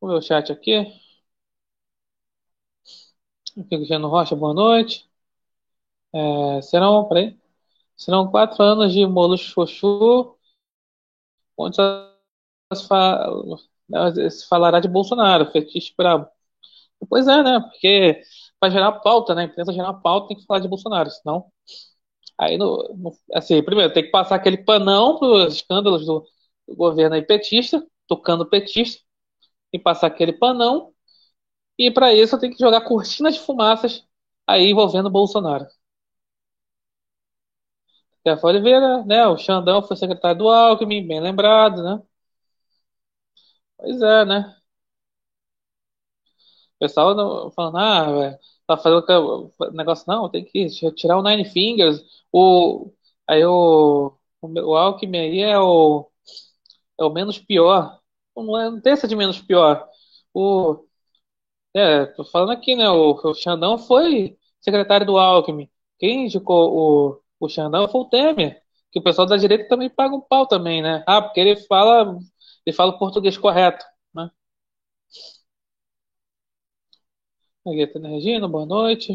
Vamos 0.01 0.15
ver 0.15 0.19
o 0.19 0.21
chat 0.27 0.51
aqui. 0.51 0.73
Cristiano 3.69 4.07
Rocha, 4.09 4.35
boa 4.35 4.53
noite. 4.53 5.07
É, 6.13 6.61
serão, 6.61 7.07
peraí, 7.07 7.37
serão 7.97 8.31
quatro 8.31 8.63
anos 8.63 8.93
de 8.93 9.07
molos 9.07 9.41
chuchu, 9.41 10.37
onde 11.57 11.75
se, 11.75 11.81
se 14.31 14.47
falará 14.47 14.79
de 14.79 14.87
Bolsonaro, 14.87 15.51
fetiche 15.51 15.93
brabo. 15.97 16.27
Pois 17.09 17.27
é, 17.27 17.43
né? 17.43 17.59
Porque 17.61 18.21
para 18.59 18.71
gerar 18.71 18.91
pauta, 19.01 19.35
né? 19.35 19.43
A 19.43 19.45
imprensa 19.45 19.73
gerar 19.73 19.93
pauta 19.95 20.29
tem 20.29 20.37
que 20.37 20.45
falar 20.45 20.59
de 20.61 20.67
Bolsonaro, 20.69 21.09
senão. 21.11 21.45
Aí, 22.39 22.57
no, 22.57 22.83
no, 22.97 23.11
assim, 23.33 23.61
primeiro, 23.63 23.93
tem 23.93 24.03
que 24.03 24.11
passar 24.11 24.35
aquele 24.35 24.57
panão 24.57 25.17
para 25.19 25.27
os 25.47 25.55
escândalos 25.55 26.05
do, 26.05 26.25
do 26.67 26.75
governo 26.75 27.15
aí 27.15 27.21
petista, 27.23 27.85
tocando 28.07 28.45
petista, 28.49 29.01
e 29.73 29.79
passar 29.79 30.07
aquele 30.07 30.33
panão 30.33 30.93
e 31.77 31.91
para 31.91 32.13
isso 32.13 32.39
tenho 32.39 32.53
que 32.53 32.59
jogar 32.59 32.81
cortinas 32.81 33.35
de 33.35 33.41
fumaças 33.41 34.05
aí 34.47 34.69
envolvendo 34.71 35.09
Bolsonaro. 35.09 35.67
Rafael 38.25 38.53
Oliveira, 38.55 39.03
né? 39.05 39.25
O 39.27 39.37
Xandão 39.37 39.81
foi 39.81 39.95
secretário 39.97 40.37
do 40.39 40.49
Alckmin, 40.49 41.07
bem 41.07 41.19
lembrado, 41.21 41.81
né? 41.83 42.01
Pois 43.77 44.01
é, 44.01 44.25
né? 44.25 44.55
O 46.75 46.79
pessoal 46.79 47.15
não, 47.15 47.51
falando, 47.51 47.77
ah, 47.77 48.37
véio, 48.67 49.01
tá 49.01 49.09
fazendo 49.57 49.75
negócio, 49.75 50.05
não, 50.07 50.29
tem 50.29 50.43
que 50.45 50.67
tirar 50.93 51.17
o 51.17 51.23
Nine 51.23 51.45
Fingers. 51.45 52.03
O, 52.31 52.91
aí 53.27 53.45
o, 53.45 54.13
o, 54.41 54.47
o 54.71 54.75
Alckmin 54.75 55.17
aí 55.19 55.39
é 55.41 55.59
o, 55.59 56.09
é 56.99 57.03
o 57.03 57.09
menos 57.11 57.39
pior. 57.39 57.99
Não, 58.35 58.59
é, 58.59 58.69
não 58.69 58.81
tem 58.81 58.93
essa 58.93 59.07
de 59.07 59.15
menos 59.15 59.41
pior. 59.41 59.87
O, 60.33 60.85
é, 61.75 62.05
tô 62.07 62.23
falando 62.25 62.51
aqui, 62.51 62.75
né? 62.75 62.89
O, 62.89 63.13
o 63.13 63.33
Xandão 63.35 63.77
foi 63.77 64.37
secretário 64.61 65.05
do 65.05 65.17
Alckmin. 65.17 65.69
Quem 65.99 66.25
indicou 66.25 67.19
o, 67.41 67.45
o 67.45 67.49
Xandão 67.49 67.87
foi 67.87 68.01
o 68.01 68.05
Temer. 68.05 68.61
Que 68.91 68.99
o 68.99 69.03
pessoal 69.03 69.27
da 69.27 69.37
direita 69.37 69.67
também 69.67 69.89
paga 69.89 70.15
um 70.15 70.21
pau 70.21 70.47
também, 70.47 70.81
né? 70.81 71.03
Ah, 71.07 71.21
porque 71.21 71.39
ele 71.39 71.55
fala, 71.67 72.17
ele 72.65 72.75
fala 72.75 72.91
o 72.93 72.99
português 72.99 73.37
correto, 73.37 73.85
Aqui, 77.67 77.85
Regina, 77.99 78.47
boa 78.47 78.65
noite. 78.65 79.11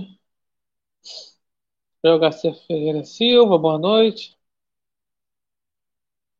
João 2.05 2.19
Garcia 2.21 2.55
Ferreira 2.55 3.03
Silva, 3.05 3.59
boa 3.59 3.77
noite. 3.79 4.39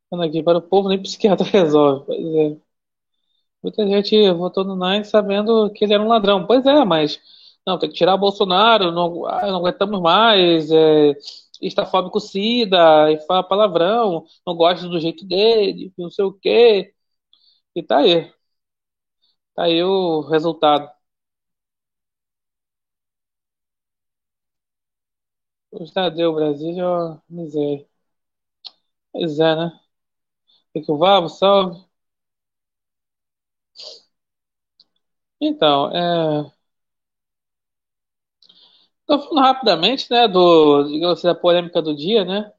Falando 0.09 0.29
aqui 0.29 0.43
para 0.45 0.59
o 0.59 0.63
povo, 0.63 0.89
nem 0.89 1.03
psiquiatra 1.03 1.45
resolve. 1.51 2.05
Pois 2.07 2.35
é. 2.37 2.57
Muita 3.63 3.87
gente 3.87 4.31
votou 4.33 4.65
no 4.65 4.75
Nine 4.77 5.05
sabendo 5.05 5.71
que 5.73 5.85
ele 5.85 5.95
era 5.95 6.03
um 6.03 6.09
ladrão. 6.09 6.47
Pois 6.47 6.67
é, 6.67 6.85
mas 6.85 7.21
não, 7.67 7.79
tem 7.79 7.89
que 7.89 7.95
tirar 7.97 8.15
o 8.15 8.19
Bolsonaro, 8.19 8.91
não, 8.93 9.25
ah, 9.27 9.47
não 9.47 9.59
aguentamos 9.59 10.01
mais, 10.01 10.71
é, 10.71 11.13
estafóbico 11.61 12.19
Cida, 12.21 13.11
e 13.13 13.21
fala 13.27 13.43
palavrão, 13.45 14.27
não 14.47 14.57
gosta 14.57 14.89
do 14.89 14.99
jeito 15.01 15.25
dele, 15.25 15.93
não 15.97 16.11
sei 16.11 16.25
o 16.25 16.33
quê. 16.33 16.93
E 17.75 17.83
tá 17.83 17.99
aí. 17.99 18.33
Tá 19.55 19.65
aí 19.65 19.83
o 19.83 20.21
resultado. 20.23 20.91
Já 25.81 26.09
deu, 26.09 26.33
Brasília, 26.35 26.87
ó, 26.89 27.19
miséria. 27.29 27.87
Pois 29.11 29.39
é, 29.39 29.57
né? 29.57 29.81
Tem 30.73 30.83
que 30.83 30.93
o 30.93 30.99
Vavo, 30.99 31.29
salve. 31.31 31.81
Então, 35.41 35.91
é... 35.95 36.53
Tô 39.07 39.19
falando 39.21 39.41
rapidamente, 39.45 40.07
né, 40.11 40.29
do, 40.29 40.85
digamos 40.85 41.19
assim, 41.19 41.27
da 41.29 41.35
polêmica 41.35 41.83
do 41.83 41.95
dia, 41.95 42.25
né? 42.25 42.53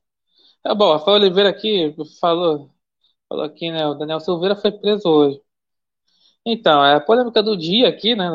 É 0.65 0.75
bom, 0.75 0.93
Rafael 0.93 1.17
Oliveira 1.17 1.49
aqui 1.49 1.95
falou, 2.19 2.71
falou 3.29 3.45
aqui, 3.45 3.71
né, 3.71 3.87
o 3.87 3.95
Daniel 3.95 4.19
Silveira 4.21 4.55
foi 4.55 4.71
preso 4.73 5.09
hoje. 5.09 5.41
Então, 6.45 6.83
é 6.85 6.95
a 6.95 6.99
polêmica 6.99 7.41
do 7.41 7.55
dia 7.57 7.87
aqui, 7.89 8.15
né, 8.15 8.25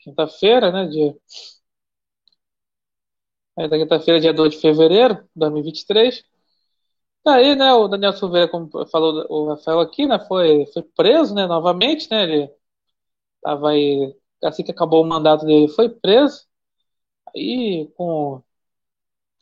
quinta-feira, 0.00 0.70
né, 0.70 0.86
dia... 0.86 1.14
É, 3.58 3.68
da 3.68 3.78
quinta-feira, 3.78 4.20
dia 4.20 4.32
2 4.34 4.52
de 4.54 4.60
fevereiro 4.60 5.14
de 5.16 5.22
2023. 5.36 6.24
Aí, 7.26 7.56
né, 7.56 7.72
o 7.74 7.88
Daniel 7.88 8.12
Silveira, 8.14 8.48
como 8.50 8.70
falou 8.88 9.26
o 9.30 9.48
Rafael 9.50 9.80
aqui, 9.80 10.06
né, 10.06 10.18
foi, 10.28 10.66
foi 10.74 10.82
preso, 10.82 11.34
né, 11.34 11.46
novamente, 11.46 12.10
né, 12.10 12.24
ele 12.24 12.50
Tava 13.42 13.70
aí, 13.70 14.16
assim 14.44 14.64
que 14.64 14.70
acabou 14.72 15.02
o 15.04 15.08
mandato 15.08 15.46
dele, 15.46 15.68
foi 15.68 15.88
preso. 15.88 16.46
Aí, 17.36 17.88
com. 17.96 18.42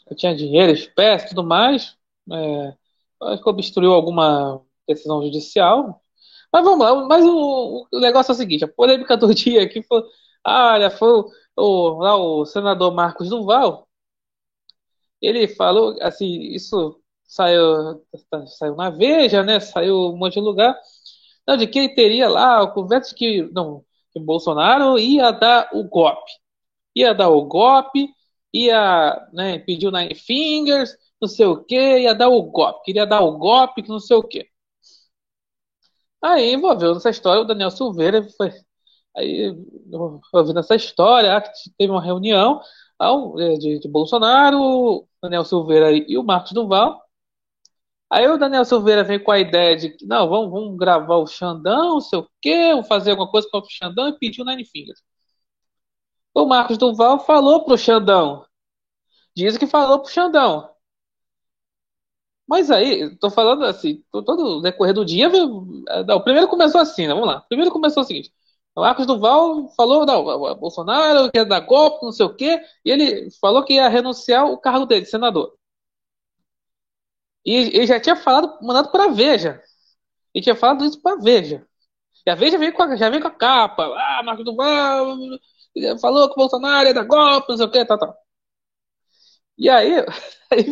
Eu 0.08 0.16
tinha 0.16 0.34
dinheiro, 0.36 0.72
espécie 0.72 1.28
tudo 1.28 1.44
mais. 1.44 1.96
É, 2.32 2.74
acho 3.22 3.42
que 3.42 3.48
obstruiu 3.48 3.92
alguma 3.92 4.60
decisão 4.88 5.22
judicial. 5.22 6.02
Mas 6.52 6.64
vamos 6.64 6.80
lá, 6.86 6.94
mas 7.06 7.24
o, 7.24 7.86
o 7.92 8.00
negócio 8.00 8.32
é 8.32 8.34
o 8.34 8.36
seguinte: 8.38 8.64
a 8.64 8.68
polêmica 8.68 9.16
do 9.16 9.32
dia 9.34 9.62
aqui 9.64 9.82
foi. 9.82 10.02
Ah, 10.44 10.74
olha, 10.74 10.90
foi 10.90 11.08
o, 11.56 11.98
lá 12.00 12.16
o 12.16 12.44
senador 12.46 12.94
Marcos 12.94 13.28
Duval. 13.30 13.83
Ele 15.24 15.48
falou, 15.48 15.96
assim, 16.02 16.26
isso 16.52 17.00
saiu, 17.24 18.04
saiu 18.58 18.76
na 18.76 18.90
Veja, 18.90 19.42
né? 19.42 19.60
Saiu 19.60 20.12
um 20.12 20.16
monte 20.16 20.34
de 20.34 20.40
lugar. 20.40 20.78
Não, 21.46 21.56
de 21.56 21.66
que 21.66 21.78
ele 21.78 21.94
teria 21.94 22.28
lá, 22.28 22.66
conversa 22.68 23.14
que. 23.14 23.42
Não, 23.52 23.84
que 24.12 24.20
Bolsonaro 24.20 24.98
ia 24.98 25.30
dar 25.32 25.70
o 25.72 25.84
golpe. 25.84 26.32
Ia 26.96 27.14
dar 27.14 27.28
o 27.30 27.44
golpe, 27.46 28.08
ia 28.52 29.28
né, 29.32 29.58
pedir 29.58 29.88
o 29.88 29.90
Nine 29.90 30.14
Fingers, 30.14 30.96
não 31.20 31.28
sei 31.28 31.46
o 31.46 31.64
que, 31.64 31.76
ia 32.00 32.14
dar 32.14 32.28
o 32.28 32.42
golpe. 32.44 32.84
Queria 32.84 33.06
dar 33.06 33.20
o 33.22 33.38
golpe, 33.38 33.86
não 33.88 34.00
sei 34.00 34.16
o 34.16 34.22
que. 34.22 34.48
Aí 36.22 36.54
envolveu 36.54 36.94
nessa 36.94 37.10
história 37.10 37.42
o 37.42 37.44
Daniel 37.44 37.70
Silveira. 37.70 38.26
Foi, 38.36 38.52
aí, 39.16 39.54
ouvindo 40.32 40.60
essa 40.60 40.74
história, 40.74 41.40
teve 41.78 41.90
uma 41.92 42.02
reunião 42.02 42.60
é, 43.00 43.56
de, 43.58 43.78
de 43.80 43.88
Bolsonaro, 43.88 45.06
Daniel 45.22 45.44
Silveira 45.44 45.90
e 45.92 46.16
o 46.18 46.22
Marcos 46.22 46.52
Duval. 46.52 47.02
Aí 48.10 48.26
o 48.28 48.38
Daniel 48.38 48.64
Silveira 48.64 49.02
vem 49.04 49.22
com 49.22 49.30
a 49.32 49.38
ideia 49.40 49.76
de 49.76 49.90
que, 49.90 50.06
não, 50.06 50.28
vamos, 50.28 50.50
vamos 50.50 50.76
gravar 50.78 51.16
o 51.16 51.26
Xandão, 51.26 52.00
sei 52.00 52.18
o 52.20 52.28
quê, 52.40 52.70
vamos 52.70 52.86
fazer 52.88 53.10
alguma 53.10 53.30
coisa 53.30 53.48
com 53.50 53.58
o 53.58 53.64
Xandão 53.68 54.08
e 54.08 54.18
pediu 54.18 54.44
Nine 54.44 54.64
Fingers. 54.64 55.02
O 56.34 56.44
Marcos 56.46 56.78
Duval 56.78 57.18
falou 57.20 57.64
pro 57.64 57.76
Xandão. 57.78 58.44
Diz 59.36 59.58
que 59.58 59.66
falou 59.66 60.00
pro 60.00 60.10
Xandão. 60.12 60.70
Mas 62.46 62.70
aí, 62.70 63.16
tô 63.16 63.30
falando 63.30 63.64
assim, 63.64 64.02
todo 64.12 64.58
o 64.58 64.60
decorrer 64.60 64.94
do 64.94 65.04
dia, 65.04 65.30
é, 65.88 66.14
o 66.14 66.20
primeiro 66.22 66.48
começou 66.48 66.80
assim, 66.80 67.06
né? 67.06 67.14
Vamos 67.14 67.28
lá. 67.28 67.38
O 67.38 67.48
primeiro 67.48 67.70
começou 67.72 68.02
o 68.02 68.06
seguinte. 68.06 68.32
Marcos 68.76 69.06
Duval 69.06 69.68
falou, 69.76 70.04
não, 70.04 70.56
Bolsonaro 70.56 71.30
quer 71.30 71.44
dar 71.44 71.60
golpe, 71.60 72.04
não 72.04 72.12
sei 72.12 72.26
o 72.26 72.34
quê, 72.34 72.60
e 72.84 72.90
ele 72.90 73.30
falou 73.40 73.64
que 73.64 73.74
ia 73.74 73.88
renunciar 73.88 74.46
o 74.46 74.58
cargo 74.58 74.84
dele, 74.86 75.06
senador. 75.06 75.56
E 77.44 77.54
ele 77.54 77.86
já 77.86 78.00
tinha 78.00 78.16
falado, 78.16 78.58
mandado 78.62 78.90
pra 78.90 79.08
Veja. 79.08 79.62
Ele 80.34 80.42
tinha 80.42 80.56
falado 80.56 80.84
isso 80.84 81.00
pra 81.02 81.16
Veja. 81.16 81.66
E 82.26 82.30
a 82.30 82.34
Veja 82.34 82.58
veio 82.58 82.72
com 82.74 82.82
a, 82.82 82.96
já 82.96 83.10
veio 83.10 83.22
com 83.22 83.28
a 83.28 83.30
capa. 83.30 83.84
Ah, 83.84 84.22
Marcos 84.24 84.44
Duval 84.44 85.16
falou 86.00 86.28
que 86.28 86.34
o 86.34 86.36
Bolsonaro 86.36 86.88
é 86.88 86.94
da 86.94 87.02
golpe, 87.04 87.50
não 87.50 87.56
sei 87.56 87.66
o 87.66 87.70
que, 87.70 87.84
tal, 87.84 87.98
tal. 87.98 88.16
E 89.58 89.68
aí, 89.70 89.92
aí, 90.50 90.64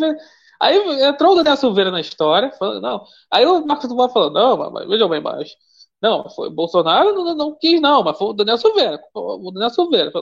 aí 0.60 1.02
entrou 1.04 1.32
o 1.32 1.36
Daniel 1.36 1.56
Silveira 1.56 1.90
na 1.90 2.00
história, 2.00 2.52
falando, 2.52 2.80
não. 2.80 3.06
Aí 3.30 3.46
o 3.46 3.64
Marcos 3.66 3.88
Duval 3.88 4.10
falou, 4.10 4.30
não, 4.30 4.70
mas 4.70 4.88
vejam 4.88 5.08
bem, 5.08 5.20
mas. 5.20 5.50
Não, 6.02 6.28
foi 6.30 6.50
Bolsonaro 6.50 7.14
não, 7.14 7.34
não 7.34 7.58
quis, 7.58 7.80
não, 7.80 8.02
mas 8.02 8.18
foi 8.18 8.28
o 8.28 8.32
Daniel 8.32 8.58
Silveira. 8.58 9.00
O 9.14 9.50
Daniel 9.52 9.70
Silveira. 9.70 10.12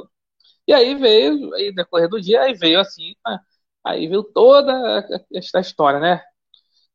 E 0.66 0.72
aí 0.72 0.94
veio, 0.94 1.54
aí 1.54 1.74
decorrer 1.74 2.08
do 2.08 2.20
dia, 2.20 2.42
aí 2.42 2.54
veio 2.54 2.80
assim, 2.80 3.14
né? 3.26 3.38
aí 3.84 4.08
veio 4.08 4.22
toda 4.24 5.06
esta 5.34 5.60
história, 5.60 6.00
né? 6.00 6.22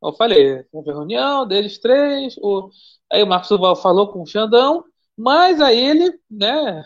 Eu 0.01 0.13
falei, 0.13 0.65
houve 0.71 0.91
reunião 0.91 1.47
deles 1.47 1.79
três, 1.79 2.37
o, 2.39 2.69
aí 3.11 3.23
o 3.23 3.27
Marcos 3.27 3.49
Duval 3.49 3.75
falou 3.75 4.11
com 4.11 4.21
o 4.23 4.27
Xandão, 4.27 4.85
mas 5.17 5.61
aí 5.61 5.79
ele, 5.79 6.19
né, 6.29 6.83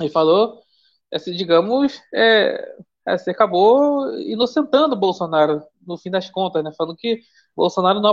ele 0.00 0.10
falou, 0.10 0.62
assim, 1.12 1.32
digamos, 1.34 2.00
é, 2.14 2.76
assim, 3.06 3.30
acabou 3.30 4.12
inocentando 4.20 4.94
o 4.94 4.98
Bolsonaro, 4.98 5.62
no 5.86 5.98
fim 5.98 6.10
das 6.10 6.30
contas, 6.30 6.64
né, 6.64 6.72
falando 6.76 6.96
que 6.96 7.20
Bolsonaro 7.56 8.00
não 8.00 8.10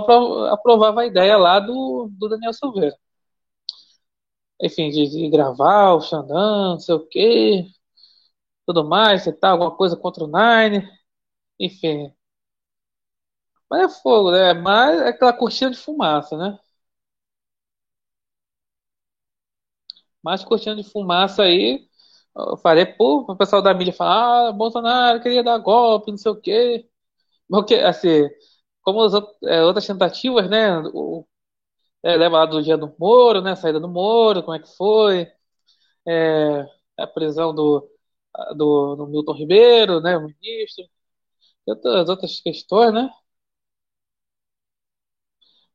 aprovava 0.52 1.02
a 1.02 1.06
ideia 1.06 1.38
lá 1.38 1.60
do, 1.60 2.10
do 2.18 2.30
Daniel 2.30 2.54
Silveira. 2.54 2.96
Enfim, 4.62 4.90
de, 4.90 5.08
de 5.10 5.30
gravar 5.30 5.94
o 5.94 6.02
Xandão, 6.02 6.72
não 6.74 6.80
sei 6.80 6.96
o 6.96 7.06
quê, 7.08 7.66
tudo 8.66 8.86
mais, 8.88 9.24
você 9.24 9.34
tá 9.34 9.50
alguma 9.52 9.76
coisa 9.76 9.96
contra 9.98 10.24
o 10.24 10.28
Nine, 10.28 10.88
enfim, 11.60 12.14
mas 13.70 13.82
é 13.98 14.02
fogo, 14.02 14.32
né? 14.32 14.54
Mas 14.54 15.02
é 15.02 15.10
aquela 15.10 15.34
cortina 15.34 15.72
de 15.72 15.78
fumaça, 15.78 16.38
né? 16.38 16.58
Mais 20.24 20.44
cortina 20.44 20.76
de 20.76 20.84
fumaça 20.84 21.44
aí. 21.44 21.88
Eu 22.36 22.58
falei, 22.58 22.86
pô, 22.86 23.22
o 23.28 23.36
pessoal 23.36 23.62
da 23.62 23.74
mídia 23.74 23.94
falar, 23.94 24.50
ah, 24.50 24.52
Bolsonaro 24.52 25.22
queria 25.22 25.44
dar 25.44 25.58
golpe, 25.60 26.12
não 26.12 26.18
sei 26.18 26.32
o 26.32 26.36
quê. 26.40 26.88
Porque, 27.50 27.76
assim, 27.76 28.28
como 28.88 29.02
as 29.04 29.14
é, 29.44 29.64
outras 29.66 29.86
tentativas, 29.86 30.50
né? 30.50 30.80
O, 30.94 31.28
é, 32.04 32.16
leva 32.18 32.40
lá 32.40 32.46
do 32.48 32.64
dia 32.64 32.78
do 32.78 32.96
Moro, 33.00 33.42
né? 33.42 33.56
Saída 33.56 33.80
do 33.80 33.90
Moro, 33.90 34.44
como 34.44 34.56
é 34.58 34.60
que 34.62 34.76
foi? 34.78 35.32
É, 36.08 36.66
a 36.98 37.08
prisão 37.08 37.54
do, 37.56 37.90
do, 38.56 38.96
do 38.98 39.08
Milton 39.08 39.34
Ribeiro, 39.34 40.02
né? 40.02 40.18
O 40.18 40.24
ministro. 40.24 40.86
Outras, 41.68 42.10
outras 42.10 42.42
questões, 42.42 42.94
né? 42.94 43.10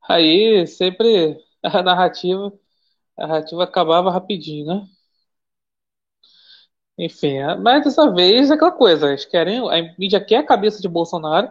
Aí 0.09 0.66
sempre 0.66 1.38
a 1.62 1.83
narrativa, 1.83 2.52
a 3.19 3.28
narrativa 3.28 3.64
acabava 3.64 4.12
rapidinho, 4.12 4.66
né? 4.66 4.88
Enfim, 6.99 7.38
mas 7.62 7.85
dessa 7.85 8.11
vez 8.12 8.50
é 8.50 8.54
aquela 8.54 8.71
coisa, 8.73 9.09
eles 9.09 9.25
querem, 9.25 9.59
a 9.71 9.95
mídia 9.99 10.25
quer 10.25 10.38
a 10.38 10.47
cabeça 10.47 10.81
de 10.81 10.88
Bolsonaro, 10.88 11.50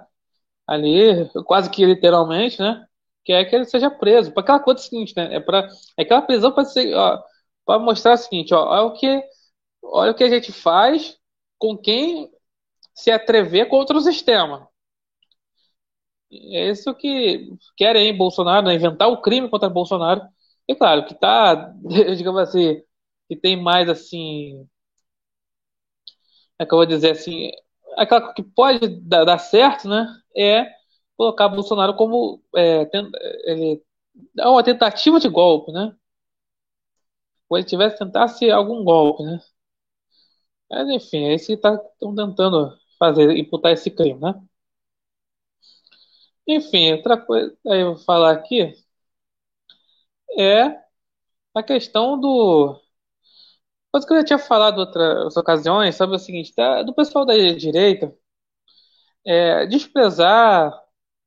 ali, 0.71 1.29
quase 1.45 1.69
que 1.69 1.85
literalmente, 1.85 2.59
né? 2.61 2.85
Quer 3.25 3.45
que 3.45 3.55
ele 3.55 3.65
seja 3.65 3.89
preso. 3.91 4.31
Para 4.33 4.43
aquela 4.43 4.59
coisa 4.59 4.79
é 4.81 4.83
seguinte, 4.83 5.13
né? 5.15 5.35
É 5.35 5.39
para 5.39 5.67
é 5.97 6.03
aquela 6.03 6.21
prisão 6.21 6.51
para 6.51 6.65
ser, 6.65 6.93
para 7.65 7.79
mostrar 7.79 8.13
o 8.13 8.17
seguinte, 8.17 8.53
ó, 8.53 8.65
olha 8.67 8.83
o 8.87 8.93
que, 8.93 9.23
olha 9.83 10.11
o 10.11 10.15
que 10.15 10.23
a 10.23 10.29
gente 10.29 10.51
faz 10.51 11.17
com 11.59 11.77
quem 11.77 12.31
se 12.95 13.11
atrever 13.11 13.67
contra 13.69 13.97
o 13.97 14.01
sistema. 14.01 14.69
É 16.31 16.69
isso 16.69 16.93
que 16.95 17.49
querem 17.75 18.15
Bolsonaro, 18.17 18.65
né? 18.67 18.73
inventar 18.75 19.09
o 19.09 19.21
crime 19.21 19.49
contra 19.49 19.69
Bolsonaro. 19.69 20.21
E 20.67 20.73
claro, 20.75 21.05
que 21.05 21.13
tá, 21.15 21.73
digamos 22.17 22.41
assim, 22.41 22.81
que 23.29 23.35
tem 23.35 23.61
mais 23.61 23.89
assim. 23.89 24.67
É 26.59 26.65
que 26.65 26.73
eu 26.73 26.77
vou 26.77 26.85
dizer 26.85 27.11
assim. 27.11 27.51
Aquela 27.97 28.33
que 28.33 28.43
pode 28.43 28.87
dar, 29.01 29.25
dar 29.25 29.37
certo, 29.37 29.87
né? 29.89 30.07
É 30.35 30.67
colocar 31.17 31.49
Bolsonaro 31.49 31.95
como. 31.95 32.43
É, 32.55 32.85
tent, 32.85 33.11
ele, 33.45 33.83
é 34.39 34.47
uma 34.47 34.63
tentativa 34.63 35.19
de 35.19 35.29
golpe, 35.29 35.71
né? 35.71 35.95
Ou 37.49 37.57
ele 37.57 37.67
tivesse 37.67 37.99
tentasse 37.99 38.49
algum 38.49 38.83
golpe, 38.83 39.21
né? 39.23 39.39
Mas 40.69 40.89
enfim, 40.89 41.25
é 41.25 41.35
isso 41.35 41.47
que 41.47 41.53
estão 41.53 41.77
tá, 41.77 41.83
tentando 41.99 42.77
fazer, 42.97 43.37
imputar 43.37 43.73
esse 43.73 43.91
crime, 43.91 44.19
né? 44.19 44.33
Enfim, 46.47 46.93
outra 46.93 47.17
coisa 47.17 47.55
aí 47.67 47.81
eu 47.81 47.95
vou 47.95 48.03
falar 48.03 48.31
aqui 48.33 48.73
é 50.37 50.81
a 51.55 51.63
questão 51.63 52.19
do. 52.19 52.79
Coisa 53.91 54.07
que 54.07 54.13
eu 54.13 54.17
já 54.17 54.23
tinha 54.25 54.39
falado 54.39 54.77
em 54.77 54.79
outras 54.81 55.35
ocasiões, 55.37 55.95
sobre 55.95 56.15
o 56.15 56.19
seguinte, 56.19 56.53
da, 56.55 56.81
do 56.83 56.93
pessoal 56.93 57.25
da 57.25 57.33
direita 57.35 58.13
é, 59.25 59.65
desprezar 59.67 60.73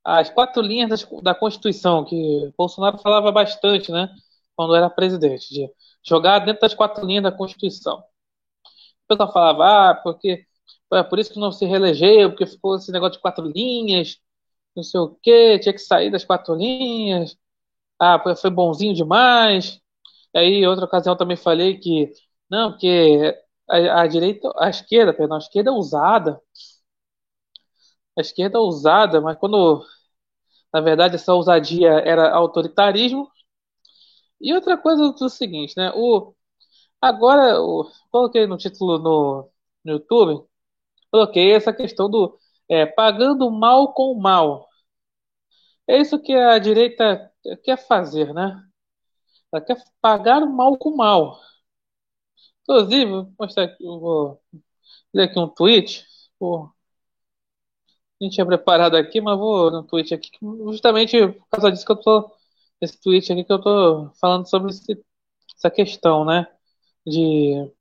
as 0.03 0.29
quatro 0.29 0.61
linhas 0.61 1.03
da, 1.03 1.21
da 1.21 1.35
Constituição, 1.35 2.05
que 2.05 2.53
Bolsonaro 2.57 2.97
falava 2.99 3.31
bastante, 3.31 3.91
né, 3.91 4.09
quando 4.55 4.75
era 4.75 4.89
presidente, 4.89 5.49
de 5.53 5.69
jogar 6.07 6.39
dentro 6.39 6.61
das 6.61 6.73
quatro 6.75 7.05
linhas 7.05 7.23
da 7.23 7.31
Constituição. 7.31 8.03
O 9.05 9.07
pessoal 9.07 9.31
falava, 9.31 9.91
ah, 9.91 9.95
porque 9.95 10.45
é 10.93 11.03
por 11.03 11.19
isso 11.19 11.31
que 11.33 11.39
não 11.39 11.51
se 11.51 11.65
reelegeu, 11.65 12.29
porque 12.31 12.45
ficou 12.45 12.75
esse 12.75 12.91
negócio 12.91 13.13
de 13.13 13.21
quatro 13.21 13.45
linhas, 13.47 14.17
não 14.75 14.83
sei 14.83 14.99
o 14.99 15.15
quê, 15.23 15.59
tinha 15.59 15.73
que 15.73 15.79
sair 15.79 16.11
das 16.11 16.25
quatro 16.25 16.55
linhas. 16.55 17.37
Ah, 17.99 18.19
foi 18.37 18.51
bonzinho 18.51 18.93
demais. 18.95 19.81
Aí, 20.35 20.65
outra 20.67 20.85
ocasião, 20.85 21.17
também 21.17 21.37
falei 21.37 21.77
que, 21.79 22.11
não, 22.49 22.71
porque 22.71 23.35
a, 23.69 24.01
a 24.03 24.07
direita, 24.07 24.51
a 24.57 24.69
esquerda, 24.69 25.13
perdão, 25.13 25.37
a 25.37 25.39
esquerda 25.39 25.71
é 25.71 25.73
usada. 25.73 26.41
A 28.17 28.21
esquerda 28.21 28.57
é 28.57 28.61
usada, 28.61 29.21
mas 29.21 29.37
quando, 29.37 29.85
na 30.73 30.81
verdade, 30.81 31.15
essa 31.15 31.33
ousadia 31.33 31.89
era 31.91 32.31
autoritarismo. 32.33 33.29
E 34.39 34.53
outra 34.53 34.77
coisa 34.77 35.03
é 35.03 35.25
o 35.25 35.29
seguinte, 35.29 35.73
né? 35.77 35.91
O, 35.95 36.33
agora, 37.01 37.61
o, 37.61 37.89
coloquei 38.11 38.47
no 38.47 38.57
título 38.57 38.99
no, 38.99 39.51
no 39.85 39.93
YouTube, 39.93 40.47
coloquei 41.11 41.53
essa 41.53 41.73
questão 41.73 42.09
do 42.09 42.39
é, 42.69 42.85
pagando 42.85 43.51
mal 43.51 43.93
com 43.93 44.15
mal. 44.15 44.67
É 45.87 45.97
isso 45.99 46.19
que 46.21 46.33
a 46.33 46.57
direita 46.59 47.31
quer 47.63 47.77
fazer, 47.77 48.33
né? 48.33 48.61
Ela 49.51 49.61
quer 49.61 49.77
pagar 50.01 50.43
o 50.43 50.51
mal 50.53 50.77
com 50.77 50.95
mal. 50.95 51.39
Inclusive, 52.63 53.05
vou 53.11 53.33
mostrar 53.39 53.63
aqui, 53.65 53.83
vou 53.85 54.41
ler 55.13 55.23
aqui 55.25 55.39
um 55.39 55.47
tweet. 55.49 56.05
Não 58.19 58.29
tinha 58.29 58.45
preparado 58.45 58.95
aqui, 58.95 59.21
mas 59.21 59.37
vou 59.37 59.71
no 59.71 59.83
tweet 59.83 60.13
aqui, 60.13 60.29
justamente 60.41 61.17
por 61.27 61.47
causa 61.49 61.71
disso 61.71 61.85
que 61.85 61.91
eu 61.91 61.95
tô. 61.97 62.31
Esse 62.81 62.99
tweet 63.01 63.31
aqui 63.31 63.43
que 63.43 63.51
eu 63.53 63.61
tô 63.61 64.11
falando 64.19 64.47
sobre 64.49 64.71
esse, 64.71 65.03
essa 65.57 65.69
questão, 65.71 66.25
né? 66.25 66.47
De 67.05 67.71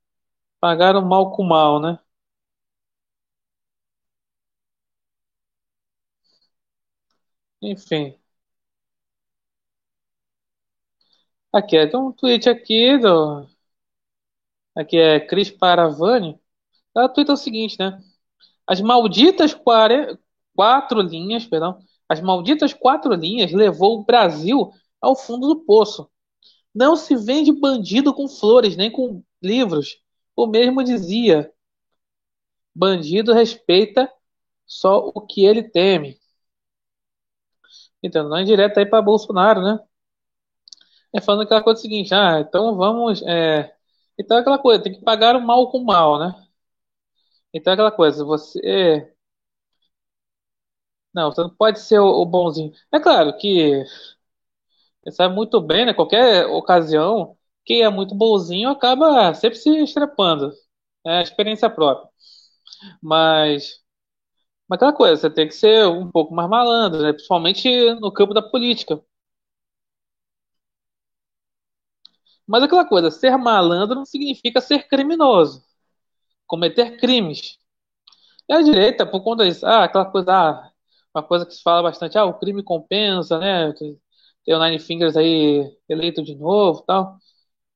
pagar 0.61 0.97
o 0.97 1.03
mal 1.07 1.33
com 1.37 1.45
mal, 1.45 1.81
né? 1.81 1.99
Enfim. 7.61 8.17
Aqui, 11.53 11.77
é, 11.79 11.87
tem 11.87 11.99
um 11.99 12.13
tweet 12.13 12.49
aqui 12.51 12.99
do. 12.99 13.47
Aqui 14.75 14.97
é 14.97 15.21
Cris 15.21 15.51
Paravani. 15.51 16.39
Ela 16.97 17.09
tweeta 17.09 17.33
o 17.35 17.37
seguinte, 17.37 17.77
né? 17.79 18.01
As 18.67 18.81
malditas 18.81 19.55
quare... 19.55 20.19
quatro 20.55 21.01
linhas, 21.01 21.47
perdão. 21.47 21.79
As 22.09 22.21
malditas 22.21 22.73
quatro 22.73 23.15
linhas 23.15 23.53
levou 23.53 24.01
o 24.01 24.05
Brasil 24.05 24.71
ao 25.01 25.17
fundo 25.17 25.49
do 25.49 25.65
poço. 25.65 26.11
Não 26.75 26.97
se 26.97 27.17
vende 27.17 27.53
bandido 27.53 28.13
com 28.15 28.29
flores, 28.29 28.77
nem 28.77 28.91
com 28.91 29.23
livros. 29.43 29.99
O 30.37 30.47
mesmo 30.47 30.83
dizia. 30.85 31.53
Bandido 32.75 33.33
respeita 33.33 34.11
só 34.67 34.99
o 35.15 35.21
que 35.21 35.45
ele 35.45 35.63
teme. 35.63 36.19
Então, 38.03 38.29
não 38.29 38.37
é 38.37 38.45
direto 38.45 38.79
aí 38.79 38.87
para 38.87 39.03
Bolsonaro, 39.03 39.63
né? 39.63 39.79
É 41.13 41.21
falando 41.21 41.43
aquela 41.43 41.63
coisa 41.63 41.81
seguinte, 41.81 42.13
ah, 42.15 42.41
então 42.41 42.77
vamos. 42.77 43.23
É... 43.23 43.73
Então 44.19 44.37
é 44.37 44.41
aquela 44.41 44.59
coisa, 44.59 44.83
tem 44.83 44.93
que 44.95 45.01
pagar 45.03 45.37
o 45.37 45.41
mal 45.41 45.71
com 45.71 45.79
o 45.79 45.85
mal, 45.85 46.19
né? 46.19 46.35
Então 47.53 47.71
é 47.73 47.75
aquela 47.75 47.93
coisa, 47.93 48.25
você. 48.25 49.14
Não, 51.15 51.31
você 51.31 51.43
não 51.43 51.51
pode 51.51 51.81
ser 51.81 51.99
o, 52.01 52.07
o 52.23 52.27
bonzinho. 52.27 52.73
É 52.93 52.99
claro 53.01 53.37
que 53.39 53.85
você 55.03 55.13
sabe 55.13 55.35
muito 55.35 55.61
bem, 55.61 55.87
né? 55.87 55.95
Qualquer 55.95 56.47
ocasião, 56.47 57.37
quem 57.65 57.83
é 57.83 57.89
muito 57.91 58.15
bonzinho 58.15 58.71
acaba 58.71 59.35
sempre 59.35 59.59
se 59.59 59.71
estrepando. 59.83 60.53
É 61.07 61.19
a 61.19 61.23
experiência 61.23 61.69
própria. 61.71 62.09
Mas 63.03 63.81
Mas 64.69 64.77
aquela 64.79 64.93
coisa, 64.93 65.17
você 65.21 65.31
tem 65.31 65.49
que 65.49 65.55
ser 65.55 65.87
um 65.89 66.11
pouco 66.11 66.35
mais 66.35 66.49
malandro, 66.49 67.03
né? 67.03 67.13
Principalmente 67.13 67.69
no 68.01 68.13
campo 68.13 68.35
da 68.35 68.43
política. 68.43 69.01
Mas 72.47 72.63
aquela 72.63 72.85
coisa, 72.87 73.11
ser 73.11 73.37
malandro 73.37 73.97
não 73.97 74.05
significa 74.05 74.61
ser 74.61 74.87
criminoso, 74.89 75.63
cometer 76.47 76.99
crimes. 76.99 77.59
E 78.49 78.55
a 78.55 78.63
direita, 78.63 79.07
por 79.07 79.23
conta 79.25 79.47
disso, 79.47 79.67
ah, 79.67 79.85
aquela 79.85 80.07
coisa, 80.07 80.33
ah, 80.33 80.73
uma 81.15 81.23
coisa 81.23 81.47
que 81.47 81.55
se 81.55 81.63
fala 81.63 81.83
bastante, 81.83 82.19
ah, 82.19 82.25
o 82.25 82.39
crime 82.39 82.63
compensa, 82.63 83.39
né? 83.39 83.73
Tem 84.45 84.55
o 84.55 84.63
Nine 84.65 84.79
Fingers 84.79 85.17
aí 85.17 85.71
eleito 85.89 86.23
de 86.23 86.35
novo, 86.37 86.83
tal. 86.83 87.17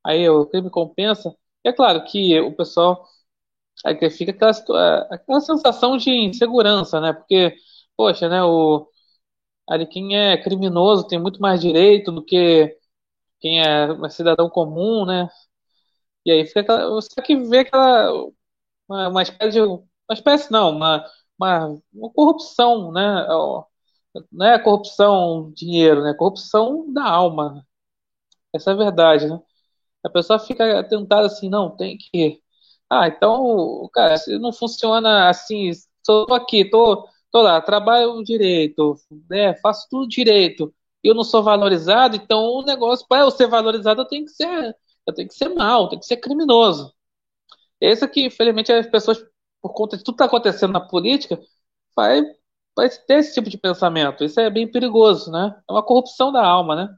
Aí 0.04 0.28
o 0.30 0.46
crime 0.46 0.70
compensa. 0.70 1.34
E 1.64 1.68
é 1.70 1.72
claro 1.72 2.04
que 2.04 2.40
o 2.40 2.54
pessoal 2.56 3.04
aí 3.84 4.10
fica 4.10 4.32
aquela, 4.32 4.52
situa- 4.52 5.08
aquela 5.10 5.40
sensação 5.40 5.96
de 5.96 6.10
insegurança, 6.10 7.00
né? 7.00 7.12
Porque, 7.12 7.54
poxa, 7.96 8.28
né, 8.28 8.42
o 8.44 8.88
ali 9.68 9.86
quem 9.86 10.16
é 10.18 10.36
criminoso 10.42 11.06
tem 11.08 11.20
muito 11.20 11.40
mais 11.40 11.60
direito 11.60 12.12
do 12.12 12.24
que 12.24 12.76
quem 13.40 13.60
é 13.62 13.88
cidadão 14.10 14.50
comum, 14.50 15.06
né? 15.06 15.28
E 16.24 16.30
aí 16.32 16.46
fica 16.46 16.60
aquela, 16.60 16.90
você 16.90 17.08
que 17.22 17.36
vê 17.36 17.60
aquela 17.60 18.12
uma, 18.88 19.08
uma 19.10 19.22
espécie 19.22 19.52
de, 19.52 19.60
uma 19.62 19.84
espécie 20.12 20.52
não, 20.52 20.70
uma, 20.72 21.04
uma, 21.38 21.80
uma 21.92 22.10
corrupção, 22.10 22.92
né? 22.92 23.26
Não 24.32 24.46
é 24.46 24.58
corrupção 24.58 25.52
dinheiro, 25.54 26.02
né? 26.02 26.14
Corrupção 26.14 26.92
da 26.92 27.04
alma. 27.04 27.64
Essa 28.54 28.70
é 28.70 28.74
a 28.74 28.76
verdade, 28.76 29.28
né? 29.28 29.40
A 30.04 30.10
pessoa 30.10 30.38
fica 30.38 30.84
tentada 30.84 31.26
assim, 31.26 31.48
não, 31.50 31.76
tem 31.76 31.98
que. 31.98 32.42
Ah, 32.90 33.08
então, 33.08 33.88
cara, 33.92 34.16
se 34.18 34.38
não 34.38 34.52
funciona 34.52 35.28
assim, 35.30 35.70
tô 36.04 36.26
aqui, 36.34 36.64
tô, 36.70 37.08
tô 37.32 37.42
lá, 37.42 37.60
trabalho 37.60 38.22
direito, 38.24 38.96
né? 39.30 39.54
Faço 39.56 39.88
tudo 39.90 40.08
direito. 40.08 40.74
Eu 41.02 41.14
não 41.14 41.24
sou 41.24 41.42
valorizado, 41.42 42.16
então 42.16 42.40
o 42.44 42.62
negócio, 42.62 43.06
para 43.08 43.22
eu 43.22 43.30
ser 43.30 43.46
valorizado, 43.48 44.02
eu 44.02 44.06
tenho 44.06 44.24
que 44.26 44.32
ser, 44.32 44.76
eu 45.06 45.14
tenho 45.14 45.28
que 45.28 45.34
ser 45.34 45.48
mal, 45.50 45.88
tenho 45.88 46.00
que 46.00 46.06
ser 46.06 46.16
criminoso. 46.18 46.92
Esse 47.80 48.04
aqui, 48.04 48.24
infelizmente, 48.26 48.72
as 48.72 48.86
pessoas, 48.86 49.24
por 49.68 49.74
conta 49.74 49.96
de 49.96 50.04
tudo 50.04 50.16
que 50.16 50.22
está 50.24 50.26
acontecendo 50.26 50.72
na 50.72 50.80
política, 50.80 51.40
vai, 51.96 52.22
vai 52.76 52.88
ter 52.90 53.18
esse 53.18 53.34
tipo 53.34 53.50
de 53.50 53.58
pensamento. 53.58 54.24
Isso 54.24 54.40
é 54.40 54.50
bem 54.50 54.70
perigoso, 54.70 55.30
né? 55.32 55.54
É 55.68 55.72
uma 55.72 55.82
corrupção 55.84 56.32
da 56.32 56.44
alma, 56.46 56.76
né? 56.76 56.96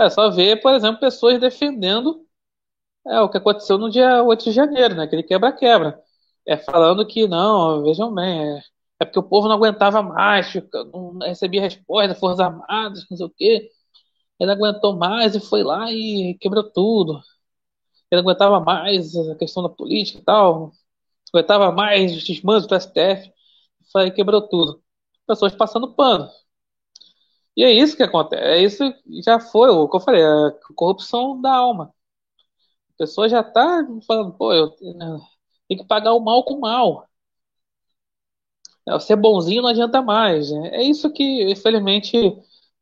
É 0.00 0.08
só 0.10 0.30
ver, 0.30 0.60
por 0.60 0.72
exemplo, 0.74 1.00
pessoas 1.00 1.40
defendendo 1.40 2.24
é, 3.06 3.20
o 3.20 3.28
que 3.30 3.38
aconteceu 3.38 3.78
no 3.78 3.90
dia 3.90 4.22
8 4.22 4.44
de 4.44 4.52
janeiro, 4.52 4.94
né? 4.94 5.04
Aquele 5.04 5.22
quebra-quebra. 5.22 6.00
É 6.46 6.56
falando 6.56 7.06
que 7.06 7.28
não, 7.28 7.82
vejam 7.84 8.14
bem, 8.14 8.56
é, 8.58 8.62
é 9.00 9.04
porque 9.04 9.18
o 9.18 9.22
povo 9.22 9.48
não 9.48 9.56
aguentava 9.56 10.02
mais, 10.02 10.52
não 10.92 11.18
recebia 11.20 11.60
resposta 11.62 12.14
Forças 12.14 12.40
Armadas, 12.40 13.06
não 13.10 13.16
sei 13.16 13.26
o 13.26 13.30
quê. 13.30 13.70
Ele 14.40 14.52
aguentou 14.52 14.96
mais 14.96 15.34
e 15.36 15.40
foi 15.40 15.62
lá 15.64 15.92
e 15.92 16.36
quebrou 16.40 16.64
tudo. 16.64 17.20
Ele 18.10 18.22
não 18.22 18.28
aguentava 18.30 18.60
mais 18.60 19.14
a 19.16 19.34
questão 19.36 19.62
da 19.62 19.68
política 19.68 20.20
e 20.20 20.22
tal. 20.24 20.60
Não 21.32 21.40
aguentava 21.40 21.72
mais 21.72 22.16
os 22.16 22.24
desmandos 22.24 22.66
do 22.66 22.74
STF. 22.74 23.32
Foi 23.92 24.04
aí 24.04 24.10
quebrou 24.12 24.42
tudo. 24.48 24.82
Pessoas 25.26 25.54
passando 25.54 25.94
pano. 25.94 26.30
E 27.56 27.62
é 27.64 27.70
isso 27.72 27.96
que 27.96 28.02
acontece. 28.02 28.42
É 28.42 28.62
isso 28.62 28.82
já 29.24 29.38
foi 29.40 29.68
o 29.70 29.88
que 29.88 29.96
eu 29.96 30.00
falei, 30.00 30.22
a 30.24 30.52
corrupção 30.74 31.40
da 31.40 31.52
alma. 31.54 31.92
A 32.94 32.98
pessoa 32.98 33.28
já 33.28 33.42
tá 33.42 33.86
falando, 34.06 34.32
pô, 34.36 34.52
eu 34.52 34.70
tenho 34.72 35.20
que 35.68 35.84
pagar 35.86 36.12
o 36.14 36.20
mal 36.20 36.44
com 36.44 36.54
o 36.54 36.60
mal. 36.60 37.08
É, 38.86 38.98
Ser 39.00 39.16
bonzinho 39.16 39.62
não 39.62 39.68
adianta 39.70 40.02
mais. 40.02 40.50
né? 40.50 40.70
É 40.72 40.82
isso 40.82 41.12
que, 41.12 41.50
infelizmente, 41.50 42.16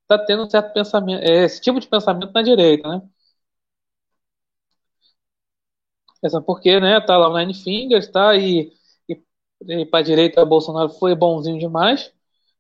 está 0.03 0.19
tendo 0.25 0.49
certo 0.51 0.73
pensamento, 0.73 1.23
é, 1.25 1.45
esse 1.45 1.61
tipo 1.61 1.81
de 1.81 1.89
pensamento 1.89 2.33
na 2.33 2.43
direita, 2.43 2.89
né? 2.89 3.03
Essa 6.23 6.41
porque, 6.41 6.81
né, 6.81 7.01
tá 7.01 7.17
lá 7.17 7.29
o 7.29 7.39
Nine 7.39 7.55
Fingers, 7.55 8.09
tá? 8.11 8.35
E, 8.37 8.73
e, 9.09 9.21
e 9.69 9.87
para 9.87 10.01
a 10.01 10.03
direita, 10.03 10.45
Bolsonaro 10.45 10.91
foi 10.91 11.15
bonzinho 11.15 11.59
demais, 11.59 12.13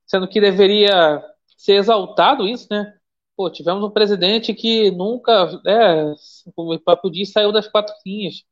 sendo 0.06 0.28
que 0.28 0.40
deveria 0.40 1.22
ser 1.56 1.74
exaltado 1.76 2.46
isso, 2.46 2.68
né? 2.70 2.94
Pô, 3.36 3.50
tivemos 3.50 3.84
um 3.84 3.90
presidente 3.90 4.54
que 4.54 4.90
nunca, 4.92 5.60
é, 5.66 6.14
como 6.54 6.74
o 6.74 6.80
próprio 6.80 7.10
diz, 7.10 7.32
saiu 7.32 7.52
das 7.52 7.68
quatro 7.68 7.94
linhas 8.06 8.44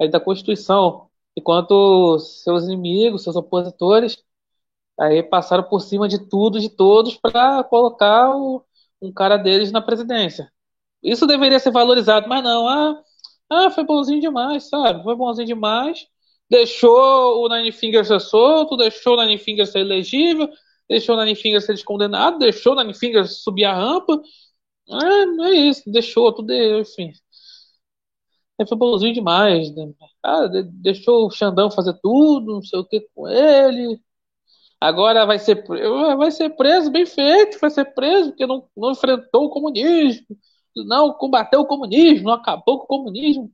aí 0.00 0.08
da 0.10 0.20
Constituição, 0.20 1.08
enquanto 1.36 2.18
seus 2.20 2.64
inimigos, 2.64 3.22
seus 3.24 3.36
opositores, 3.36 4.22
aí 4.98 5.22
passaram 5.22 5.64
por 5.64 5.80
cima 5.80 6.08
de 6.08 6.18
tudo, 6.28 6.60
de 6.60 6.68
todos, 6.68 7.16
para 7.16 7.64
colocar 7.64 8.34
o- 8.36 8.64
um 9.02 9.12
cara 9.12 9.36
deles 9.36 9.72
na 9.72 9.80
presidência. 9.82 10.50
Isso 11.02 11.26
deveria 11.26 11.60
ser 11.60 11.70
valorizado, 11.72 12.28
mas 12.28 12.44
não. 12.44 12.68
Ah, 12.68 13.02
ah, 13.50 13.70
foi 13.70 13.84
bonzinho 13.84 14.20
demais, 14.20 14.68
sabe? 14.68 15.02
Foi 15.02 15.16
bonzinho 15.16 15.46
demais. 15.46 16.06
Deixou 16.50 17.44
o 17.44 17.48
Nine 17.48 17.72
Fingers 17.72 18.08
ser 18.08 18.20
solto, 18.20 18.76
deixou 18.76 19.14
o 19.16 19.22
Nine 19.24 19.38
Fingers 19.38 19.70
ser 19.70 19.80
elegível, 19.80 20.48
deixou 20.88 21.16
o 21.16 21.24
Nine 21.24 21.36
Fingers 21.36 21.64
ser 21.64 21.74
descondenado, 21.74 22.38
deixou 22.38 22.72
o 22.74 22.76
Nine 22.76 22.94
Fingers 22.94 23.42
subir 23.42 23.64
a 23.64 23.74
rampa. 23.74 24.20
Ah, 24.90 25.48
é 25.48 25.54
isso, 25.54 25.82
deixou 25.92 26.32
tudo, 26.34 26.52
enfim. 26.54 27.12
Aí 28.60 28.66
Foi 28.66 28.76
bonzinho 28.76 29.14
demais, 29.14 29.74
né? 29.74 29.92
Ah, 30.22 30.46
de- 30.46 30.62
deixou 30.64 31.26
o 31.26 31.30
Xandão 31.30 31.70
fazer 31.70 31.94
tudo, 32.02 32.54
não 32.54 32.62
sei 32.62 32.78
o 32.78 32.84
que 32.84 33.00
com 33.14 33.28
ele. 33.28 33.98
Agora 34.80 35.26
vai 35.26 35.38
ser, 35.38 35.64
vai 36.18 36.30
ser 36.32 36.50
preso, 36.56 36.90
bem 36.90 37.06
feito, 37.06 37.58
vai 37.60 37.70
ser 37.70 37.86
preso, 37.94 38.30
porque 38.30 38.46
não, 38.46 38.68
não 38.76 38.92
enfrentou 38.92 39.46
o 39.46 39.50
comunismo, 39.50 40.26
não 40.76 41.12
combateu 41.14 41.60
o 41.60 41.66
comunismo, 41.66 42.30
acabou 42.30 42.80
com 42.80 42.84
o 42.84 42.88
comunismo. 42.98 43.52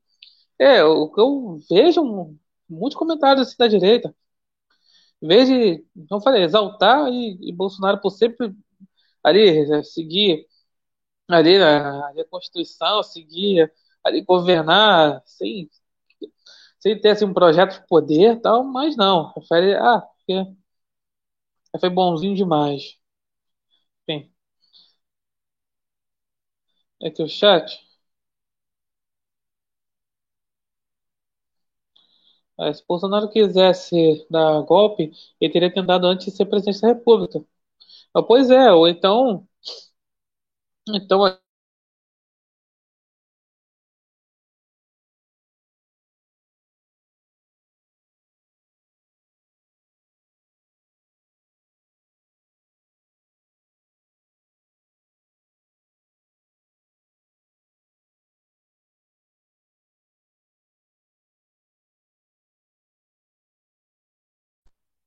É, 0.61 0.79
que 0.83 1.21
eu 1.21 1.59
vejo 1.71 2.37
muitos 2.69 2.99
comentários 2.99 3.49
assim 3.49 3.57
da 3.59 3.69
direita. 3.69 4.15
Em 5.23 5.29
vez 5.29 5.49
de, 5.49 5.79
como 6.09 6.21
eu 6.21 6.25
falei, 6.25 6.43
exaltar 6.43 7.09
e, 7.09 7.39
e 7.51 7.53
Bolsonaro 7.53 8.01
por 8.01 8.11
sempre 8.11 8.55
ali 9.25 9.67
né, 9.69 9.83
seguir 9.85 10.47
ali 11.29 11.57
a, 11.63 12.09
a 12.11 12.25
Constituição, 12.31 13.03
seguir 13.03 13.73
ali 14.05 14.23
governar 14.23 15.23
sem, 15.27 15.71
sem 16.79 16.99
ter 17.01 17.11
assim, 17.11 17.25
um 17.25 17.35
projeto 17.35 17.81
de 17.81 17.87
poder 17.89 18.41
tal, 18.41 18.65
mas 18.65 18.97
não. 18.97 19.33
Prefere, 19.33 19.75
ah, 19.75 20.01
porque 20.01 20.57
foi 21.81 21.89
bonzinho 21.91 22.35
demais. 22.35 22.99
Enfim, 24.09 24.31
é 27.01 27.11
o 27.23 27.29
chat. 27.29 27.81
Ah, 32.59 32.73
Se 32.73 32.83
Bolsonaro 32.87 33.29
quisesse 33.31 34.27
dar 34.31 34.63
golpe, 34.63 35.11
ele 35.41 35.53
teria 35.53 35.73
tentado 35.73 36.07
antes 36.07 36.27
de 36.27 36.33
ser 36.37 36.47
presidente 36.47 36.81
da 36.81 36.89
República. 36.89 37.45
Ah, 38.15 38.23
Pois 38.23 38.51
é, 38.51 38.73
ou 38.73 38.89
então, 38.89 39.47
então, 40.89 41.25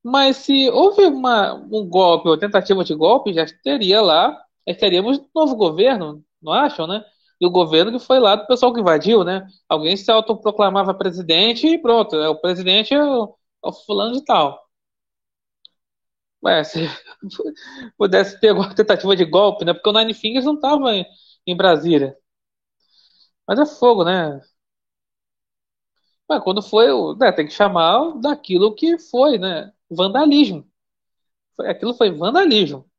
mas 0.03 0.37
se 0.37 0.69
houve 0.69 1.05
uma, 1.05 1.53
um 1.55 1.87
golpe 1.87 2.29
ou 2.29 2.37
tentativa 2.37 2.83
de 2.83 2.95
golpe, 2.95 3.33
já 3.33 3.45
teria 3.63 4.01
lá, 4.01 4.31
já 4.67 4.75
teríamos 4.75 5.19
um 5.19 5.27
novo 5.35 5.55
governo, 5.55 6.23
não 6.41 6.53
acham, 6.53 6.87
né? 6.87 7.03
E 7.39 7.45
o 7.45 7.51
governo 7.51 7.91
que 7.97 8.05
foi 8.05 8.19
lá 8.19 8.35
do 8.35 8.47
pessoal 8.47 8.73
que 8.73 8.79
invadiu, 8.81 9.23
né? 9.23 9.45
Alguém 9.67 9.95
se 9.97 10.11
autoproclamava 10.11 10.93
presidente 10.93 11.67
e 11.67 11.77
pronto, 11.81 12.15
é, 12.15 12.29
o 12.29 12.39
presidente 12.39 12.93
é 12.93 13.03
o, 13.03 13.35
é 13.65 13.67
o 13.69 13.73
fulano 13.73 14.13
de 14.13 14.23
tal. 14.25 14.59
Ué, 16.43 16.63
se 16.63 16.79
pudesse 17.97 18.39
ter 18.39 18.49
alguma 18.49 18.73
tentativa 18.75 19.15
de 19.15 19.25
golpe, 19.25 19.65
né? 19.65 19.73
Porque 19.73 19.89
o 19.89 19.93
Nine 19.93 20.13
Fingers 20.13 20.45
não 20.45 20.55
estava 20.55 20.93
em, 20.95 21.05
em 21.47 21.55
Brasília. 21.55 22.17
Mas 23.47 23.59
é 23.59 23.65
fogo, 23.65 24.03
né? 24.05 24.39
Mas 26.27 26.43
quando 26.43 26.61
foi, 26.61 26.87
né, 27.17 27.31
tem 27.31 27.45
que 27.47 27.53
chamar 27.53 28.13
daquilo 28.19 28.73
que 28.75 28.97
foi, 28.99 29.37
né? 29.37 29.71
Vandalismo. 29.89 30.65
Foi- 31.55 31.69
Aquilo 31.69 31.93
foi 31.95 32.11
vandalismo. 32.11 32.89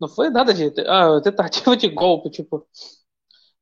Não 0.00 0.08
foi 0.08 0.30
nada 0.30 0.52
de 0.52 0.72
ah, 0.88 1.20
tentativa 1.22 1.76
de 1.76 1.88
golpe, 1.88 2.30
tipo, 2.30 2.66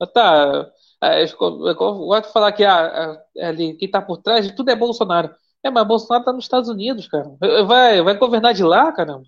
ah, 0.00 0.06
tá. 0.06 0.70
É, 1.02 1.24
eu 1.24 1.74
gosto 1.76 2.28
de 2.28 2.32
falar 2.32 2.52
que 2.52 2.64
ah, 2.64 3.16
ah, 3.40 3.48
ali, 3.48 3.76
quem 3.76 3.90
tá 3.90 4.02
por 4.02 4.18
trás 4.18 4.46
de 4.46 4.54
tudo 4.54 4.70
é 4.70 4.76
Bolsonaro. 4.76 5.34
É, 5.64 5.70
mas 5.70 5.86
Bolsonaro 5.86 6.24
tá 6.24 6.32
nos 6.32 6.44
Estados 6.44 6.68
Unidos, 6.70 7.08
cara. 7.08 7.30
Vai, 7.66 8.02
vai 8.02 8.16
governar 8.18 8.54
de 8.54 8.62
lá, 8.64 8.92
caramba? 8.92 9.24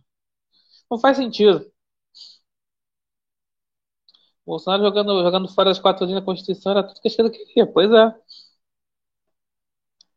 Não 0.90 0.98
faz 1.00 1.16
sentido. 1.18 1.66
Bolsonaro 4.46 4.82
jogando, 4.84 5.20
jogando 5.22 5.48
fora 5.48 5.70
as 5.70 5.78
quatro 5.80 6.04
linhas 6.06 6.20
da 6.20 6.24
Constituição 6.24 6.72
era 6.72 6.82
tudo 6.84 7.00
que 7.00 7.08
a 7.08 7.10
esquerda 7.10 7.30
queria. 7.32 7.66
Pois 7.66 7.90
é. 7.90 8.14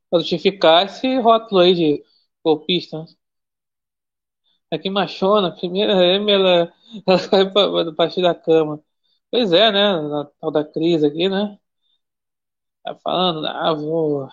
Pra 0.10 0.19
justificar 0.19 0.86
esse 0.86 1.19
rótulo 1.19 1.62
aí 1.62 1.73
de 1.75 2.03
golpista. 2.45 2.99
né? 2.99 3.05
Aqui 4.71 4.89
machona, 4.89 5.55
primeira 5.55 5.93
M, 6.15 6.31
ela, 6.31 6.73
ela 7.08 7.17
vai 7.29 7.49
pra- 7.51 7.93
partir 7.95 8.21
da 8.21 8.34
cama. 8.36 8.84
Pois 9.31 9.51
é, 9.51 9.71
né? 9.71 10.01
Na 10.01 10.25
tal 10.39 10.51
da 10.51 10.63
crise 10.63 11.05
aqui, 11.08 11.29
né? 11.29 11.58
Tá 12.84 12.95
falando, 12.95 13.45
ah, 13.47 13.73
vou. 13.73 14.29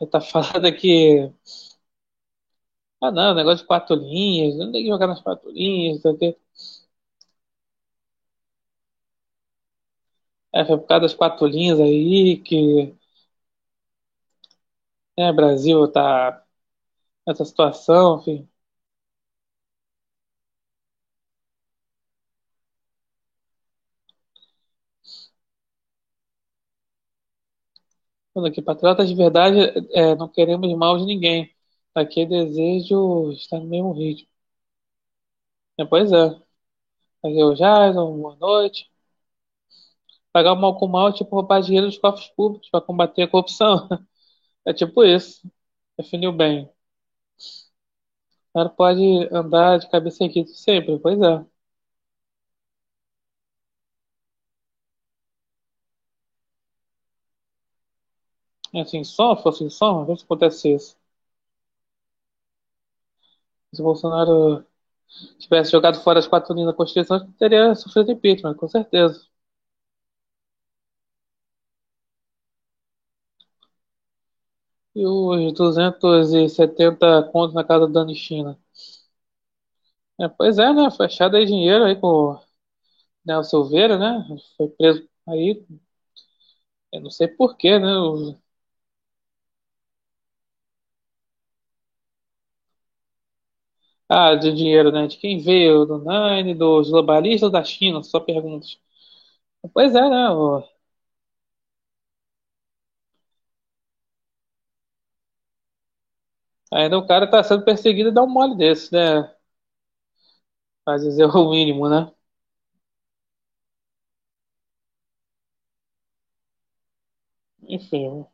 Aí 0.00 0.06
tá 0.08 0.20
falando 0.20 0.66
aqui. 0.66 1.30
Ah, 3.00 3.10
não, 3.10 3.34
negócio 3.34 3.58
de 3.62 3.66
quatro 3.66 3.94
linhas, 3.96 4.56
não 4.56 4.72
tem 4.72 4.82
que 4.84 4.88
jogar 4.90 5.06
nas 5.06 5.20
quatro 5.22 5.50
linhas, 5.50 6.02
não 6.02 6.16
sei 6.18 6.30
o. 6.30 6.36
É, 10.54 10.64
foi 10.64 10.78
por 10.78 10.86
causa 10.86 11.02
das 11.02 11.14
quatro 11.14 11.46
linhas 11.46 11.78
aí 11.80 12.38
que 12.38 12.94
né, 15.18 15.32
Brasil 15.32 15.90
tá 15.90 16.42
nessa 17.26 17.44
situação, 17.46 18.20
enfim. 18.20 18.48
Falando 28.32 28.50
aqui, 28.52 28.62
patriotas 28.62 29.08
de 29.08 29.14
verdade, 29.16 29.58
é, 29.92 30.14
não 30.14 30.28
queremos 30.28 30.72
mal 30.76 30.96
de 30.98 31.04
ninguém. 31.06 31.52
Aqui 31.94 32.20
é 32.22 32.26
desejo 32.26 33.32
estar 33.32 33.58
no 33.58 33.66
mesmo 33.66 33.92
ritmo. 33.92 34.28
É, 35.78 35.84
pois 35.84 36.12
é. 36.12 36.26
Aqui 37.24 37.42
o 37.44 37.54
Jason, 37.54 38.18
boa 38.22 38.36
noite. 38.36 38.90
Pagar 40.32 40.52
o 40.52 40.56
mal 40.56 40.78
com 40.78 40.86
mal 40.86 41.12
tipo 41.12 41.34
roubar 41.34 41.60
dinheiro 41.60 41.88
dos 41.88 41.98
cofres 41.98 42.28
públicos 42.28 42.68
para 42.70 42.80
combater 42.80 43.22
a 43.22 43.28
corrupção. 43.28 43.88
É 44.66 44.72
tipo 44.74 45.02
isso. 45.04 45.50
Definiu 45.98 46.32
bem. 46.32 46.64
O 46.66 46.72
cara 48.54 48.68
pode 48.70 49.28
andar 49.32 49.78
de 49.78 49.88
cabeça 49.88 50.24
erguida 50.24 50.48
sempre, 50.48 50.98
pois 50.98 51.16
é. 51.20 51.46
É 58.72 58.80
assim, 58.82 59.02
só, 59.02 59.34
fosse 59.36 59.64
assim, 59.64 59.70
só, 59.70 60.04
vê 60.04 60.16
se 60.16 60.22
acontece 60.22 60.72
isso. 60.72 60.96
Se 63.72 63.80
o 63.80 63.84
Bolsonaro 63.84 64.64
tivesse 65.38 65.72
jogado 65.72 66.00
fora 66.02 66.18
as 66.20 66.28
quatro 66.28 66.54
linhas 66.54 66.70
da 66.70 66.76
Constituição, 66.76 67.32
teria 67.34 67.74
sofrido 67.76 68.12
impeachment, 68.12 68.54
com 68.56 68.68
certeza. 68.68 69.26
E 74.96 75.06
os 75.06 75.52
270 75.52 77.22
contos 77.30 77.54
na 77.54 77.62
casa 77.62 77.86
Dani 77.86 78.16
China. 78.16 78.58
É, 80.20 80.28
pois 80.28 80.58
é, 80.58 80.72
né? 80.72 80.90
Foi 80.90 81.06
achado 81.06 81.36
aí 81.36 81.44
dinheiro 81.44 81.84
aí 81.84 81.94
com 81.96 82.06
o 82.34 82.40
Nelson 83.26 83.64
Silveira, 83.64 83.98
né? 83.98 84.26
Foi 84.56 84.68
preso 84.70 85.08
aí, 85.28 85.64
eu 86.92 87.00
não 87.00 87.10
sei 87.10 87.28
por 87.28 87.56
quê, 87.56 87.78
né? 87.78 87.86
O- 87.98 88.34
Ah, 94.08 94.34
de 94.36 94.52
dinheiro, 94.52 94.92
né? 94.92 95.06
De 95.06 95.16
quem 95.18 95.38
veio? 95.40 95.84
Do 95.84 95.98
Nine, 95.98 96.54
dos 96.54 96.90
globalistas 96.90 97.50
da 97.50 97.64
China? 97.64 98.02
Só 98.02 98.20
perguntas. 98.20 98.78
Pois 99.74 99.94
é, 99.94 100.10
né? 100.10 100.30
o- 100.30 100.64
Ainda 106.76 106.96
o 106.98 107.04
cara 107.06 107.26
tá 107.28 107.42
sendo 107.42 107.64
perseguido 107.64 108.10
e 108.10 108.12
dá 108.12 108.22
um 108.22 108.28
mole 108.28 108.56
desse, 108.56 108.92
né? 108.92 109.28
Pra 110.84 110.96
dizer 110.96 111.26
o 111.26 111.50
mínimo, 111.50 111.86
né? 111.88 112.10
Enfim. 117.68 118.26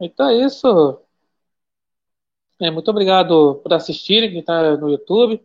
Então 0.00 0.28
é 0.28 0.44
isso. 0.44 1.02
É, 2.60 2.70
muito 2.70 2.90
obrigado 2.90 3.56
por 3.62 3.72
assistirem, 3.74 4.30
quem 4.30 4.44
tá 4.44 4.76
no 4.76 4.88
YouTube, 4.90 5.44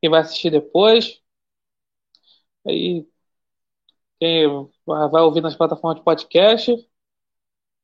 quem 0.00 0.10
vai 0.10 0.20
assistir 0.22 0.50
depois. 0.50 1.20
Aí, 2.64 3.06
quem 4.20 4.46
vai 4.86 5.22
ouvir 5.22 5.40
nas 5.42 5.56
plataformas 5.56 5.98
de 5.98 6.04
podcast. 6.04 6.72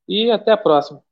E 0.08 0.30
até 0.30 0.52
a 0.52 0.56
próxima. 0.56 1.02